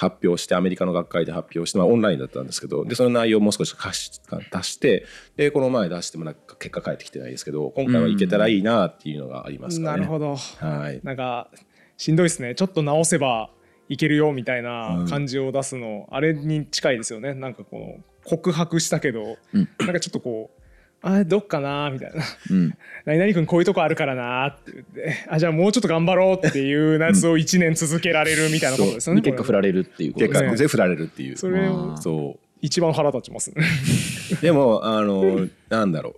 [0.00, 5.04] 発表してアメリカの学会で発表して、まあ、オンラインだったんですけどでその内容をもう少し貸し出して
[5.36, 9.98] でこの前出してもなんか結果返ってきてないですけど今回はいけたらいいなっていうのがありますかね。
[9.98, 10.36] なるほど。
[10.36, 11.00] はい。
[11.04, 11.50] なんか
[11.98, 12.54] しんどいですね。
[12.54, 13.50] ちょっと直せば
[13.90, 17.34] いけるよみたいな感じを出すの、あれに近いですよね。
[17.34, 19.68] なんかこの告白したけど、うん。
[19.80, 20.59] なんかちょっとこう
[21.02, 22.22] あどっかなみたいな。
[22.50, 22.74] うん、
[23.04, 25.14] 何々君こういうとこあるからなって言って。
[25.28, 30.50] あじゃあもうちょっと頑張ろうっていうやつを1年続けられるみたいなことですよね、結果振られるっていうこと結ですね。
[30.50, 31.36] 果全振られるっていう。
[31.36, 33.52] それをそ一番腹立ちます
[34.42, 36.14] でもあのなんだろう。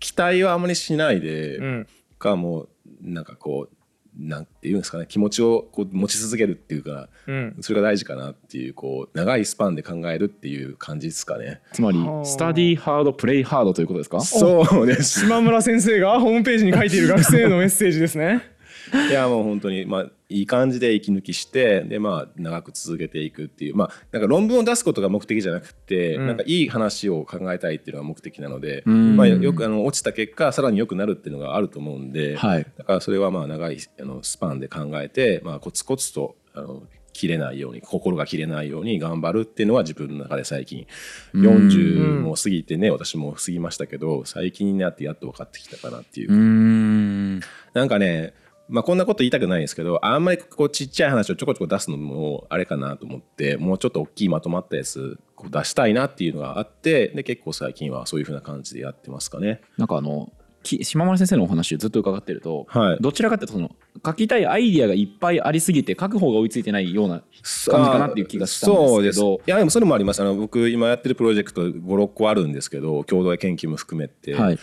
[0.00, 1.86] 期待はあまりしないで、うん。
[2.18, 2.68] かもう
[3.02, 3.76] なんかこう
[4.18, 11.60] なんていうんですかね気持ちをこう持ち続けるっていうかうんそれが大事かなっていうこう長いスパンで考えるっていう感じですかね。
[11.72, 14.20] つまりはあスタディハードプレイハードということですか？
[14.20, 15.20] そうです。
[15.26, 18.42] 島村先生がホームページに書いている学生へのメッセージですね
[19.10, 23.76] いやもう本当にまあいい感じで息抜きしてでまあ長く続けていくっていう。
[23.76, 26.26] まあなんか論文を出すことが目的じゃなくて、うん。
[26.26, 29.16] なんかいい話を考えたいっていうのが目的なので、ん。
[29.16, 32.66] まあよくあの落ちた結果さらに良くなるっていうのがあると思うんで、はい。
[32.76, 40.86] だからそれはまあ長いあのスパンで考えてまあコツコツとあの切れないように心が切れないように頑張るっていうのは自分の中で最近
[41.34, 47.40] 40も過ぎてね私も過ぎましたけど最近になってやっと分かってきたかなっていううーん。
[47.72, 48.34] なんかね、
[48.68, 59.60] まあ、こんなこと言いたくないんですけどあんまりこうちっちゃい話をちょこちょこ出すのもあれかなと思ってもうちょっと大きいまとまったやつこう出したいなっていうのがあってで結構最近はそういうふうな感じでやってますかね。
[59.76, 60.32] なんかあの
[60.66, 62.98] き島村先生のお話をずっと伺ってると、はい。
[63.00, 63.70] どちらかというとその
[64.04, 67.22] 書きたいアイディアがいっぱいありすぎて書く方が追いついてないような
[67.66, 69.20] 感じかなっていう気がしたんそうです。
[69.20, 70.20] ですけどいやでもそれもあります。
[70.20, 74.58] あの僕今やってるプロジェクト56個あるんですけど共同研究も含めて、はい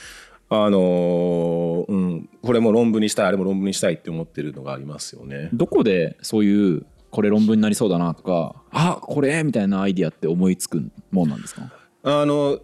[0.56, 5.49] あのーうん、これも論文にしたいあれも論文にしたいって思ってるのがありますよね。
[5.54, 11.72] どこでそういうこれ論文になりそうだなとかあこれみたいなアイディアって思いつくもんなんですか？
[12.04, 12.60] あの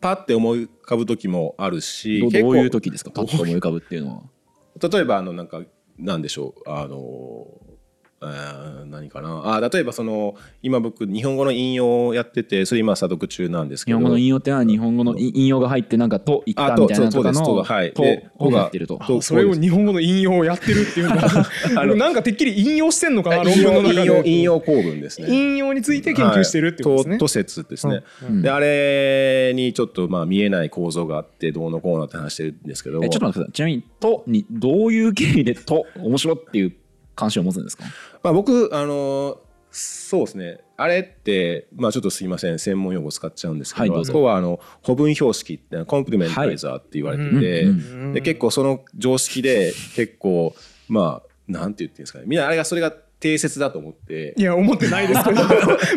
[0.00, 3.10] パッて思い浮かぶ時もあるしどういう時ですか？
[3.10, 4.22] パッと思い浮かぶっていうのは。
[4.88, 5.62] 例えばあのなんか
[5.98, 7.46] なんでしょうあの
[8.20, 9.54] 何かな？
[9.54, 13.98] あ例えばその今僕日本語の引用をやっててそれ今査読中なんですけど。
[13.98, 17.92] 日本語の引用ってのは日本語の引引用が入ってなんか「と」言ったみたいなとかあとそうそうのですとはい。
[17.94, 18.98] とでを言ってると。
[18.98, 21.16] とそれを日本語の引用をやってるっていうの
[21.96, 25.28] なんかてっきり引用してんのかな論引文の中用引用で引用構文ですね。
[25.30, 27.18] 引用について研究してるってことですね、はい。
[27.18, 28.42] とと説ですね、うん。
[28.42, 33.02] であれにちょっとまあ見えない構造があってどうのこうのって話してるんですけど。
[33.02, 33.52] えちょっと待ってください。
[33.52, 36.72] ちなみに「と」にどういう経緯で「と」面白っていう
[37.20, 37.84] 関心を持つんですか？
[38.22, 39.38] まあ、僕あの
[39.70, 40.58] そうですね。
[40.76, 42.58] あれってまあちょっとすいません。
[42.58, 48.14] 専門用語使っちゃうんですけど,、はいどこはあの補文標識ってコンプリメンタイザーって言われてて、はい。
[48.14, 50.56] で結構その常識で結構
[50.88, 52.24] まあなんて言っていうんですかね。
[52.26, 54.34] みんなあれがそれが定説だと思って。
[54.36, 55.42] いや思ってないですけど。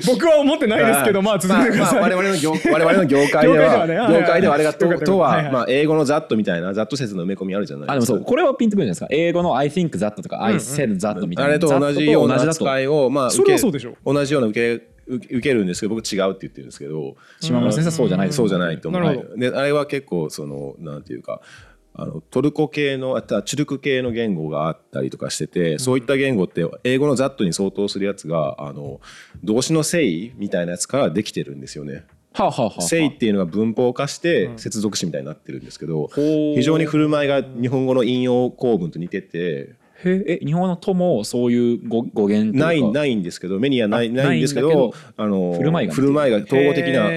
[0.14, 8.26] 僕は思ってないですけどまあ続けてください、まあ我々の業我々の業界で業界では業界ではあれがととはまあ英語のざっとみたいなざっと説の埋め込みあるじゃないあでもですかそう。
[8.26, 9.08] これはピンとくるじゃないですか。
[9.10, 11.52] 英語の「I think that」とか「I said that」みたいな。
[11.52, 13.96] あれと同じような扱いをまあそれはそうでしょ。
[14.06, 17.16] 同じような受け受け受けるんですけど僕違うって言ってるんですけど。
[17.40, 19.34] 島村先生はそうじゃないそうじゃないと思う。
[19.38, 21.42] であれは結構そのなんていうか
[21.96, 29.00] あのトルコ系のあとはチュルク系の言語があったりとかしてて、そういった言語って英語のざっとに相当するやつがあの
[29.44, 32.06] 動詞の性意みたいなやつからできてるんですよね。
[32.34, 32.82] はあはあはあはあ。
[32.82, 39.76] 性っていうのが文法化して接続詞みたいになってるんですけど、非常に振る舞いが日本語の引用構文と似ててへ
[40.06, 42.66] え日本語の「と」もそういう語語源というか。
[42.68, 47.10] ないないんですけど目にはないあないんですけどあの振る舞いが振る舞いが統合的な、まあ、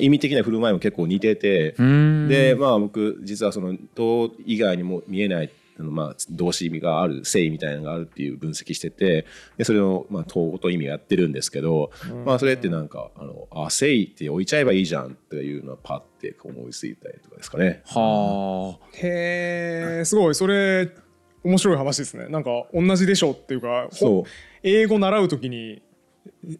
[0.00, 9.26] 意味的な振る舞いも結構似てて、でまあ僕実はその「と」以外にも見えないあのまあ動詞意味がある性みたいなのがあるっていう分析してて
[9.56, 11.90] でそれをまあ統合と意味をやってるんですけど、
[12.24, 17.82] まあそれってなんか「あのあ性って置いちゃえばいいじゃん」っていうのはパッて思いついたりとかですかね。
[17.86, 18.86] はあ。
[18.94, 20.34] へえすごい。
[20.34, 20.88] それ
[21.44, 22.26] 面白い話ですね。
[22.28, 24.22] なんか同じでしょっていうかほそう。
[24.62, 25.82] 英語習う時に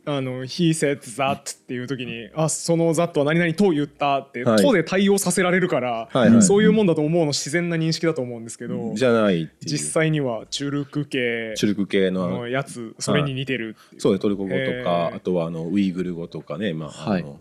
[0.05, 4.63] あの「He said that」っていう時に「あその that は何々と言った」って「はい。
[4.63, 6.43] と」で対応させられるから、はいはい。
[6.43, 9.71] そういうもんだと思うの自然な認識だと思うんですけど、じゃないっていう。
[9.73, 14.01] 実際にはチュルク系チュルク系ののやつそれに似てるっていう。
[14.03, 15.17] そうねトルコ語とへかー。
[15.17, 17.23] あとはあのウイグル語とかね、まあはい。
[17.23, 17.41] あの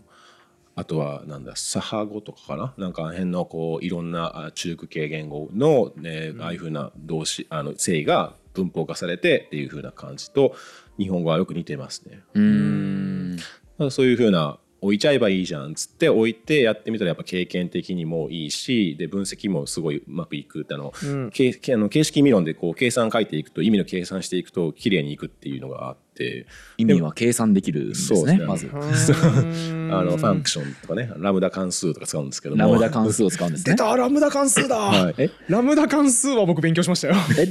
[0.76, 2.74] あとはなんだサハ語とかかな？
[2.76, 10.54] なんかあの辺のこういろんなあ中国系言語の、ねああいうふうな動詞あの性が文法化されてっていうふうな感じと
[10.98, 12.22] 日本語はよく似てますね。
[12.34, 13.36] うーん。
[13.78, 21.30] まあそういうふうな置いちゃえばいいじゃんっつって置いてやってみたらやっぱ経験的にもいいしで分析もすごいうまくいくあの、うん。
[21.30, 26.46] けけあの形式理論でこう計算書いていくと意味の計算していくと綺麗にいくっていうのがあって。
[26.76, 28.78] 意味は計算できるんですそうですねねまず あ
[30.04, 32.62] のファンクションとかねラムダ関数とか使うんですけども。
[32.62, 33.72] ラムダ関数を使うんですね。
[33.72, 35.14] 出たラムダ関数だ、はい。
[35.18, 35.30] え？
[35.48, 37.16] ラムダ関数は僕勉強しましたよ。
[37.36, 37.48] え？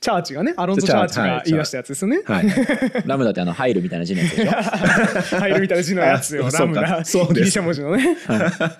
[0.00, 2.46] チャーチがねアロンソ・チャーチはいが言い出したやつですよねはい。
[3.06, 5.40] ラムダってあの入るみたいな字のやつでしょ？
[5.40, 7.04] 入るみたいな字のやつよ あラムダ。
[7.04, 7.34] そうかそうです。
[7.34, 8.16] ギリシャ文字のね。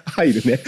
[0.07, 0.61] 入るね。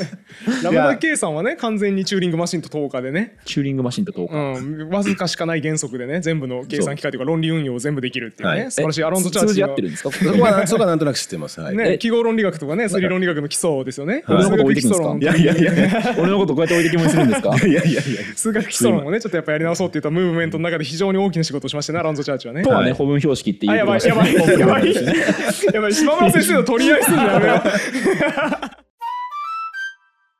[0.64, 3.36] ラムダ計算はね完全にチューリングマシンと等価でね。
[3.44, 8.70] チューリングマシンと等う価ん、わずかしかない原則でね全部の計算機械というか論理運用を全部できるっていうね、はい。
[8.70, 10.10] 素晴らしいアロンソ・チャーチの数字合ってるんですか？
[10.12, 11.60] そこはそこはなんとなく知ってます。
[11.60, 11.98] はい、ね、え。
[11.98, 14.24] 記号論理学とかね推理論理学の基礎ですよね。
[14.28, 15.16] 俺のこと置いてくんですか？
[15.20, 17.16] いやいやいや俺のことこうやって置いてきぼりす。
[17.16, 18.00] るんですかいやいやいや。
[18.34, 22.62] 数学基礎論をねちょっとやっぱやり直そうって言ったムーブメントの中で非常に大きな仕事をしましたねアロンソ・チャーチはね。
[22.62, 22.92] とはね、はい。
[22.92, 24.94] 補分標識っていうあやばいやばいやばい。
[25.74, 25.94] やばい。
[25.94, 27.62] 島村先生の取り合いするんだよね。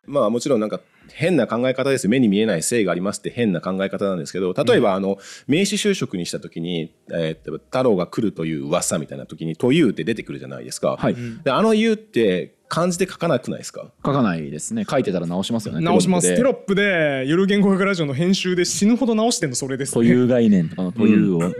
[0.06, 0.80] まあもちろんなんか
[1.12, 2.04] 変な考え方です。
[2.04, 10.96] よ目に見えない性がありますって変な考え方なんですけど例えばあの名詞就職にした時に、えー太郎が来るという噂みたいな時に「という」って出てくるじゃないですか。
[10.96, 11.16] はい。
[11.44, 13.90] であの「言う」って漢字で書かなくないですか？
[14.06, 14.86] 書かないですね。
[14.88, 15.80] 書いてたら直しますよね。
[15.80, 16.28] 直します。
[16.28, 20.68] テテロップでゆる言語学ラジオの編集で死ぬほど直してんのそれです、プでという概念。
[20.68, 21.52] とかのというを、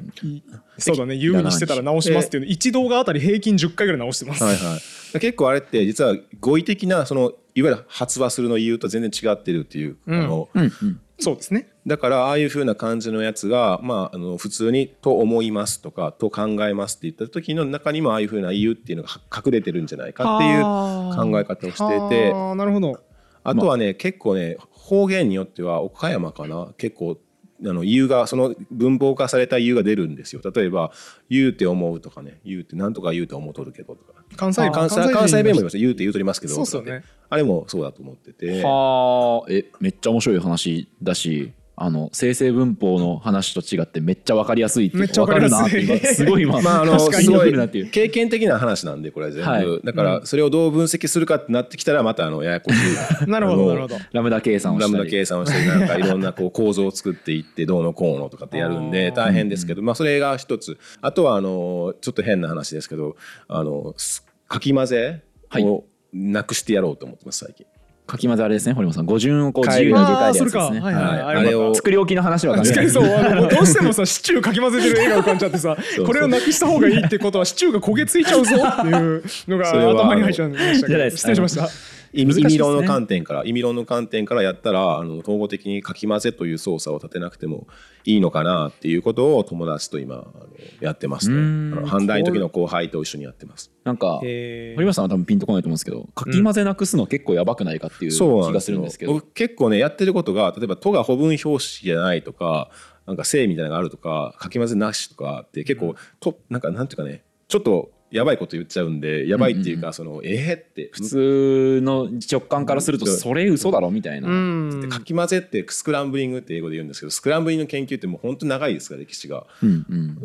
[0.79, 4.45] そうだね、言うにしてたら直しますっていうの、一動画あたり平均10回ぐらい直してます。
[4.45, 4.79] はいは
[5.17, 11.69] い、結構あれって実は語彙的なそのいわゆる発話するの言うと全然違ってるっていう、あのうんうんそうですね。
[11.87, 22.99] だからああいう風な感じのやつが、まあ、あの普通に「と思います」とか「と考えます」って言った時の中にもああいう風な言うっていうのが隠れてるんじゃないかっていう考え方をしててああ、なるほど。
[23.43, 27.19] あとはね、結構ね方言によっては岡山かな結構
[27.65, 30.43] あの言うがその文法化された言うが出るんですよ。
[30.55, 30.93] 例えば
[31.29, 34.21] 「言うて思う」とかね「言うてなんとか言うて思うとるけど」とか。
[34.37, 37.03] 関西関西関西弁も言います言うて言うとりますけどそうっすよね。
[37.29, 38.63] あれもそうだと思ってて。
[38.63, 39.53] はあ。
[39.53, 41.53] えめっちゃ面白い話だし
[41.83, 45.87] あの生成文法の話と違ってめっちゃ分かりやすいっていうめっちゃ分かりやすい。
[45.87, 47.49] 分かるなって今 すごい今まああのすごい。
[47.49, 47.91] 来るなっていう。
[47.91, 49.81] 経験的な話なんでこれは全部、はい。
[49.83, 52.77] だからそれをどう分析するかってなってきたらまたあのややこしい。
[53.31, 53.97] なるほど、なるほど。
[54.13, 54.93] ラムダ計算をしたり。
[54.93, 60.77] ラムダ計算をしてなんかいろんなこう 構造を作っていってどうのこうのとかってやるんで大変ですけど、まあ、それが一つ。
[61.01, 63.17] あとはあのちょっと変な話ですけど
[63.49, 65.23] あのすかき混ぜ
[65.55, 67.65] をなくしてやろうと思ってます最近。
[68.11, 69.07] 書き混ぜあれですね堀本さん。
[69.07, 70.33] 語順をこう自由に入れ替え。
[70.33, 70.81] るやつですね。
[70.81, 71.21] はいはい。
[71.21, 72.91] あれを作り置きの話は確かに。
[72.91, 81.69] そう、どうしてもさ、シチューかき混ぜてる絵が浮かんじゃってさ、 これをなくした方がいいってことは、シチューが焦げついちゃうぞっていうのが頭に入っちゃいましたけど、じゃないです失礼しました。
[82.13, 82.41] 意味ね。
[82.43, 87.67] 意味論の観点から意味論の観点からやったらあの統合的にかき混ぜという操作を立てなくても
[88.05, 90.47] いいのかなっていうことを友達と今あの
[90.81, 91.37] やってますね。
[91.37, 91.71] あうん。
[91.71, 93.71] の反対の時の後輩と一緒にやってます。
[93.85, 102.71] なんか堀本さんは多分ピンとこないと思うんですけど書き混ぜなくすの結構やばくないかっていう気がそうなんでするんですけど僕結構ねやってることが例えば「と」が補分表詞じゃないとか
[103.07, 110.91] なんか「正」みたいなのがあるとか書き混ぜなしとかって結構、となんかなんていうかねちょっとやばいこと言っちゃうんでやばいっていうか、そのえー、って。
[110.93, 113.17] 普通の直感からするとうん。
[113.17, 114.81] それ嘘だろみたいな、うん。
[114.81, 119.47] で書き混ぜってスクランブリングって英語で言うんですけどスクランブリングの研究ってもう本当長いですから歴史が。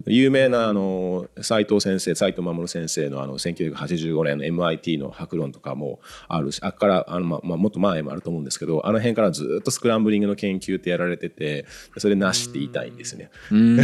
[0.08, 11.66] 有名なあの斉藤先生斉藤守先生のあの1985年の MIT の博論とかもあるしあっからあの、まあまあ、もっと前もあると思うんですけどあの辺からずっとスクランブリングの研究ってやられてて
[11.98, 13.30] それなしって言いたいんですね。
[13.52, 13.78] うん。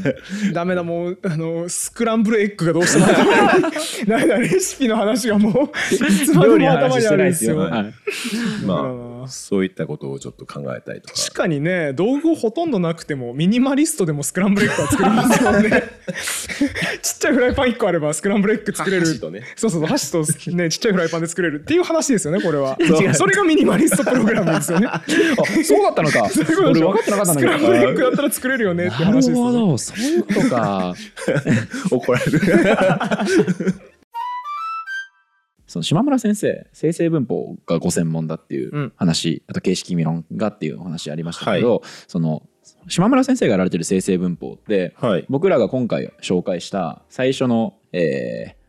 [0.52, 3.06] ダメだもうあのスクランブルエッグがどうしても
[3.46, 5.52] 頭にダメだレシピの話がもう
[5.94, 7.56] いつまでも頭にあるんですすよ。
[7.56, 7.94] よはい。
[8.64, 11.14] まだそういったことをちょっと考えたりとか。
[11.14, 15.70] 確かにね道具ほとんどなくてもミニマリストでもスクランブルエッグは作れますよね。
[17.02, 19.06] ちっちゃいフライパン1個あればスクランブルエッグ作れる。
[19.06, 19.42] 箸とね。
[19.56, 22.78] そうそうそう箸とねちっちゃいフライパンで作れるっていう話ですよねこれは。
[23.14, 24.86] それがミニマリストプログラムですよね。
[24.90, 25.02] あ
[25.64, 26.28] そうだったのか。
[26.70, 29.58] 俺分かってなかったんだけどスクランブルエッグだったら作れるよねって話ですよね。
[29.58, 30.94] ほどそういうことか。
[31.90, 32.40] 怒られる。
[35.74, 42.44] その島村先生生成文法がご専門だっていう話、あと形式理論がっていうお話ありましたけど、その
[42.86, 45.26] 島村先生がやられてる生成文法ってはい。
[45.28, 48.64] 僕らが今回紹介した最初の、えー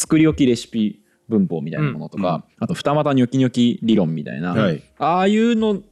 [0.00, 4.82] 作り置きレシピ文法みたいなものとか、あと二股ニョキニョキ理論みたいな、はい。
[4.96, 5.82] ああいうの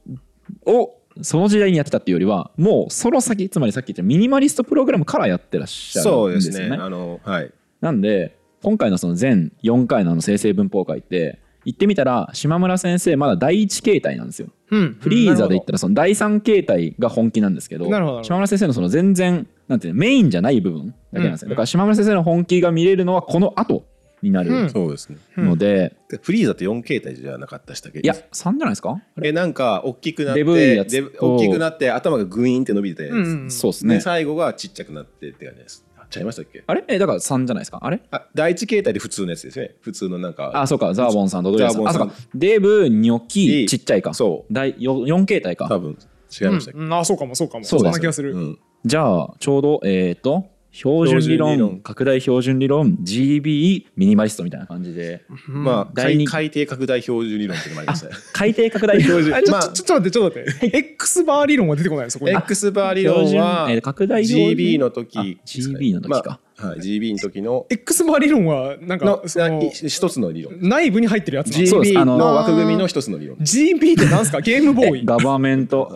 [0.65, 6.77] をその時代にやってたっていうよりはもうその先つまりさっき言ったミニマリストプログラムからやってらっしゃそうでるんですすよね。
[6.77, 6.81] ね。
[6.81, 7.51] あのはい。
[7.81, 14.49] なんで今回のその全4回のあの生成文法会って言ってみたら島村先生まだ第1形態なんですよ。
[14.71, 14.97] うん。
[14.99, 17.85] フリーザで言ったらその第3形態が本気なんですけど
[18.23, 21.49] 島村先生のその全然なんていうのメインじゃない部分だけなんですよ、うん。
[21.51, 23.85] だから島村先生の本気が見れるのはこの後
[24.21, 24.47] になうん。
[24.47, 25.17] るそうですね。
[25.37, 28.99] ので、フリーザって4形態じゃなかったしたっけいや3じゃないですか？
[29.21, 33.95] えなんか大きくなって大きくなって頭がグイーンって伸びて、うんうんそうですね。
[33.95, 35.83] で最後がちっちゃくなってって感じです。
[35.85, 36.63] あちゃいましたっけ？
[36.65, 36.83] あれ？
[36.87, 37.79] えだから3じゃないですか？
[37.81, 38.01] あれ？
[38.11, 39.75] あ第一形態で普通のやつですね。
[39.81, 40.93] 普通のなんかあそうか。
[40.93, 42.01] ザーボンさんとドリアさんザーボンさん。
[42.03, 42.27] あそうか。
[42.35, 44.13] デブニョキちっちゃいか。
[44.13, 44.53] そう。
[44.53, 45.67] 第 4, 4形態か。
[45.67, 45.97] 多分。
[46.29, 46.93] 違いましたっけ、うん。
[46.93, 47.63] あそうかもそうかも。
[47.63, 48.59] そうですそんな気がする、うん。
[48.85, 50.45] じゃあちょうどえっ、と
[50.77, 51.79] 標準理論標準理論。
[51.81, 55.25] 拡大標準理論 GB ミニマリストみたいな感じで。
[55.47, 56.27] まあ第二。
[56.27, 59.35] 海海底拡大標準理論っていうのもありましたね 海底拡大標準。
[59.35, 59.61] あちょまあ。
[59.63, 60.77] ちょちょっと待ってちょっと待って。
[60.77, 62.31] X バー理論は出てこないそこに。
[62.35, 64.49] X バー理論標は準えー拡大標準。
[64.55, 65.39] GB の時。
[65.45, 66.21] GB の時か。
[66.29, 70.27] まあはい、GB の時の X バー理論はなんかそのい一つの。
[70.31, 75.91] 理論内部に入ってるやつ GB あの枠組みの一つの理論 GB ってなんすかゲームボーイガバメント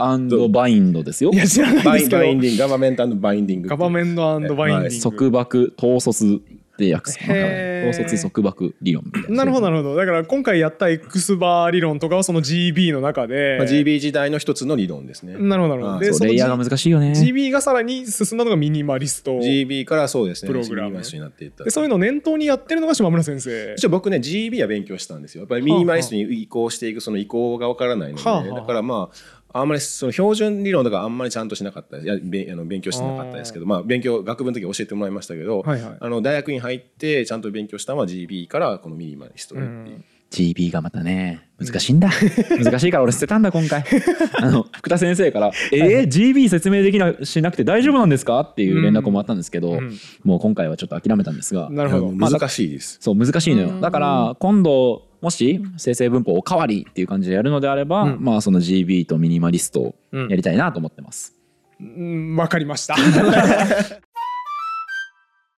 [0.49, 6.41] bind ですよいや知らないですけど binding government binding government binding、束縛統率
[6.81, 8.41] で訳す統率束。
[8.41, 9.37] 縛理論みたいな。
[9.37, 9.95] なるほどなるほど。
[9.95, 15.37] だから今回やった X バー理論とかはその GB の中で、まあ、GB 時代の一つの理論ですね。
[15.37, 15.95] なるほどなるほど。
[15.95, 17.13] あでレイヤーが難しいよね。
[17.13, 20.47] GB がさらに進んだのがミニマリスト GB からそうですね。
[20.47, 21.01] プログラム。
[21.01, 21.63] になっていった。
[21.63, 23.73] でそういうのを念頭にやってるのが島村先生。
[23.77, 25.41] 一応僕ね GB は勉強したんですよ。
[25.41, 28.59] やっぱりミニマリストに移行していくその移行がわからないので、はあはあ。
[28.61, 31.97] だからまああんまりその標準理論とかあんまりちゃんとしなかった。
[31.97, 35.97] いやべあの勉強してなかったですけどまあ勉強学部の時教えてもらいましたけど、はいはい。
[35.99, 39.69] あの大学に入ってちゃんと勉強したのは GB からこのミニマリストでって。
[39.69, 42.09] いう、うん GB がまたね難しいんだ。
[42.63, 43.83] 難しいから俺捨てたんだ今回。
[44.39, 49.97] あの福田先生から「えー、GB 説明できなしなくて大丈夫なんですか?」っていう連絡もあったんですけど、うん。
[50.23, 51.69] もう今回はちょっと諦めたんですが。
[51.69, 52.11] なるほど。
[52.11, 52.69] 難しい。
[52.69, 53.81] です、そう難しいのよ。
[53.81, 58.17] だから今度もし生成文法おかわりっていう感じでやるのであれば、うん。
[58.23, 60.29] まあその GB とミニマリストをうん。
[60.29, 61.35] やりたいなと思ってます、
[61.79, 62.95] うんわかりました。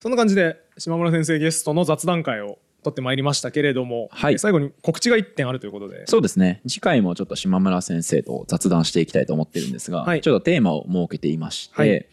[0.01, 4.37] そんな感じで島村先生ゲストの雑談会を取ってまいりましたけれども、はい。
[4.39, 6.05] 最後に告知が1点あるということで。
[6.07, 6.61] そうですね。
[6.67, 10.21] 次回もちょっと島村先生と雑談していきたいと思ってるんですが、はい。
[10.21, 12.05] ちょっとテーマを設けていまして、はい。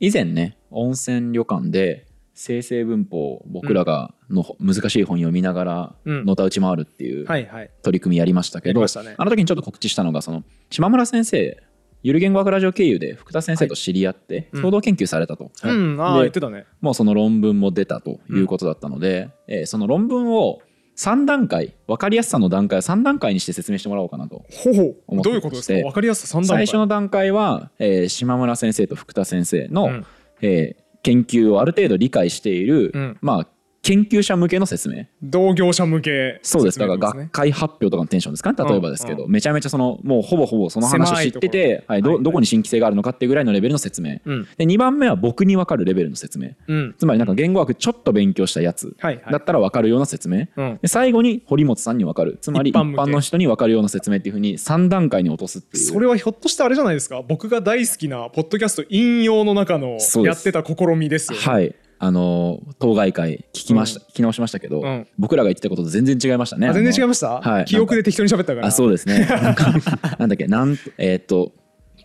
[0.00, 6.24] 以前ね温泉旅館で生成文法を僕らがの難しい本読みながらうん。
[6.24, 7.70] のたうち回るっていうはいはい。
[7.82, 9.14] 取り組みやりましたけど、やりましたね。
[9.16, 11.62] あの時にちょっと告知したのがその島村先生
[12.02, 14.60] ゆる言語学ラジオ経由で福田先生と知り合ってうん。
[14.62, 16.00] 共同研究されたと、うん。
[16.00, 16.64] ああで言ってたね。
[16.80, 20.60] もうその論文も出たということだったので、えーその論文を
[20.94, 24.72] 3段階分かりやすさの段階を3段階にして説明してもらおうかなとほ
[25.06, 25.80] ほどういうことですか？
[25.88, 26.56] 分かりやすさ3段階。
[26.58, 30.06] 最初の段階は、えー島村先生と福田先生の、うん。
[30.42, 33.18] えー研究をある程度理解している、うん。
[33.22, 33.48] まあ
[33.82, 35.06] 研究者向けの説明。
[35.22, 36.78] 同業者向けそうです。
[36.78, 38.52] だから学会発表とかのテンションですか？
[38.52, 42.22] ね例えばですけど、めちゃめちゃそのもうほぼほぼその話を知ってて、はい、どはい。
[42.22, 44.48] どこに新規性があるのかっていうぐらいのレベルの説明、うん。
[44.56, 46.50] で2番目は僕に分かるレベルの説明。
[46.68, 46.94] うん。
[46.96, 48.96] つまりなんか言語学ちょっと勉強したやつ。
[49.00, 50.78] だったら分かるような説明、うん。
[50.80, 52.38] で最後に堀本さんに分かる。
[52.40, 55.84] つまり一一般の人に分かるような説明っていうふうに3段階に落とすっていう。
[55.84, 57.20] それはひょっとしてあれじゃないですか？
[57.26, 61.44] 僕が大好きなポッドキャスト引用の中のやってた試みですよね。
[61.44, 61.74] はい
[62.04, 65.06] あの当該会聞きました、聞き直しましたけど、うん。
[65.20, 66.66] 僕らが言ってたことと全然違いましたね。
[66.66, 67.64] あ全然違いまました、はい。
[67.64, 68.66] 記憶で適当に喋ったから。
[68.66, 69.20] あそうですね。
[70.18, 71.52] なんだっけなんえーっと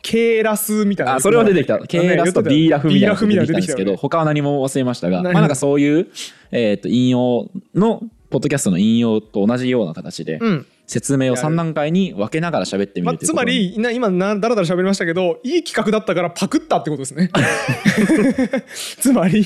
[0.04, 1.16] ケーラスみたいな。
[1.16, 1.80] あそれは出てきた。
[1.80, 5.34] K ラスと D ラフみたいな出てきたんですけど、ど他は何も忘れましたが、何？
[5.34, 6.08] まあ、なんかそういう、
[6.52, 10.66] えーっと引用のポッドキャストの引用と同じような形でうん。
[10.86, 17.30] 説明を3段階に分けながら喋ってみまあ、つまりな今なだらだら喋りましたけどいい企画だったからパクったってことですね。
[18.98, 19.46] つまり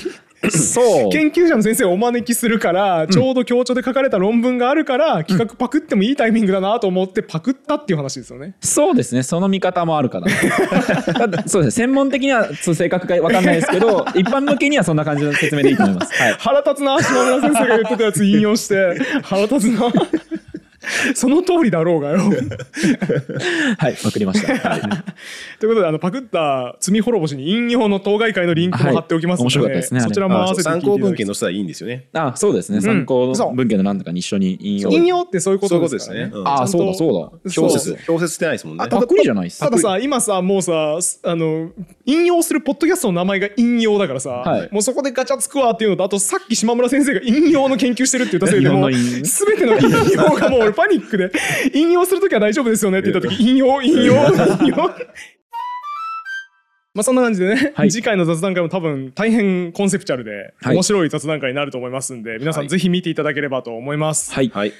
[0.50, 1.10] そう。
[1.10, 8.54] 研究者の先生をお招きするからちょうど強調で書かれた論文があるから企画パクってもいいタイミングだなと思ってパクったっていう話ですよね。
[8.60, 9.22] そうですね。
[9.22, 10.26] その見方もあるかな
[11.46, 11.82] そうですね。
[11.82, 18.96] 専門的には正確か分かんないですけど 一般向けにはそんな感じの説明でいいと思います、はい、腹立つな島村先生が言ってたやつ引用して。
[19.22, 19.92] 腹立つな
[21.14, 22.18] その通りだろうがよ。
[23.78, 24.80] はいパクりました、は い
[25.60, 32.06] ということであのパクった罪滅ぼしに引用の当該会のリンクも貼っておきますので,、はい面白かったですねそちらも合あそうわせて参考文献載せたらいいんですよね。
[32.12, 32.80] あそうですね。
[32.80, 35.82] 参考文献のなんとかに一緒に引用引用ってそういうことですね。
[35.82, 36.30] ことですね。
[36.32, 36.48] うん。
[36.48, 37.50] あそうだそうだ。
[37.50, 37.64] そう。
[37.64, 38.86] 表説表説してないですもんね。
[38.88, 41.70] パクリじゃないっすたださ今さもうさあの
[42.06, 44.68] 引用するポッドキャストの名前が引用だからさ、はい。
[44.72, 51.30] もうそこでガチャつくわっていうのとあとさっき島村先生が引用の研究してるって言ったせいでもうての引用がもう俺パニックで
[51.74, 52.98] 引用するときは大丈夫ですよね？
[53.00, 54.14] って言った時引用引用
[54.62, 54.76] 引用。
[56.94, 57.90] まあそんな感じでね、はい。
[57.90, 60.74] 次回の雑談会も多分大変コンセプチャルではい。
[60.74, 62.68] 面白い雑談会になると思いますんで、皆さんはい。
[62.68, 64.34] ぜひ見ていただければと思います。
[64.34, 64.50] はい。
[64.52, 64.72] はい。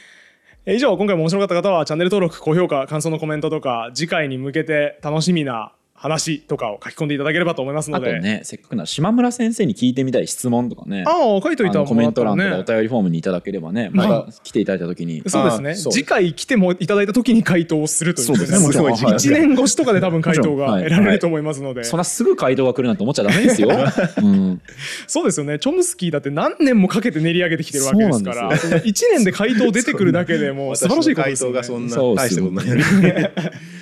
[0.67, 5.73] えー以上今回も面白かった方はチャンネル登録高評価感想のコメントとか次回に向けて楽しみな
[6.03, 11.05] 話とかを書き込んでいただければと思いますのあとでねせっかくなら島村先生に聞いてみたい質問とかね。
[11.07, 15.23] ああ書いといたあのコメント欄とかおね便りフォームにいただければねまた来ていただいた時に。
[15.29, 15.93] そうですね。
[15.93, 18.59] 次回来てもいただいた時に回答をするというそうですね。
[18.59, 19.15] ももちろんすごい。
[19.15, 20.83] 1年越しとかで多分回答がはい。
[20.85, 23.69] 得られると思いますので、そんなすぐ回答が来るなんて思っちゃダメですよ、
[24.23, 24.61] うん、
[25.07, 25.59] そうですよね。
[25.59, 28.57] チョムスキーだって何年もかけて練り上げてきてるわけですから。
[28.57, 32.67] そう1年で回答出てくるだけでもう素晴らしいことですよ、ね、回答がそんなそう大したことない。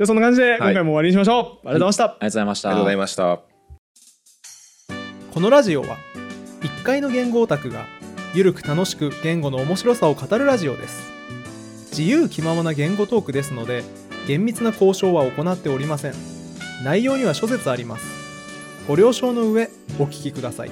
[0.00, 2.68] ありじゃあそんな感じで今回も終わりにしましょう、ありがとうございました、ありがとうございました。
[2.68, 3.40] がとうございました。
[5.34, 5.98] このラジオは
[6.62, 7.84] 1階の言語オタクが
[8.34, 11.12] ゆるく楽しく言語の面白さを語るラジオです。
[11.90, 13.84] 自由気ままな言語トークですので
[14.26, 16.14] 厳密な交渉は行っておりません。
[16.82, 18.20] 内容には諸説あります。
[18.88, 20.70] ご了承の上お聞きください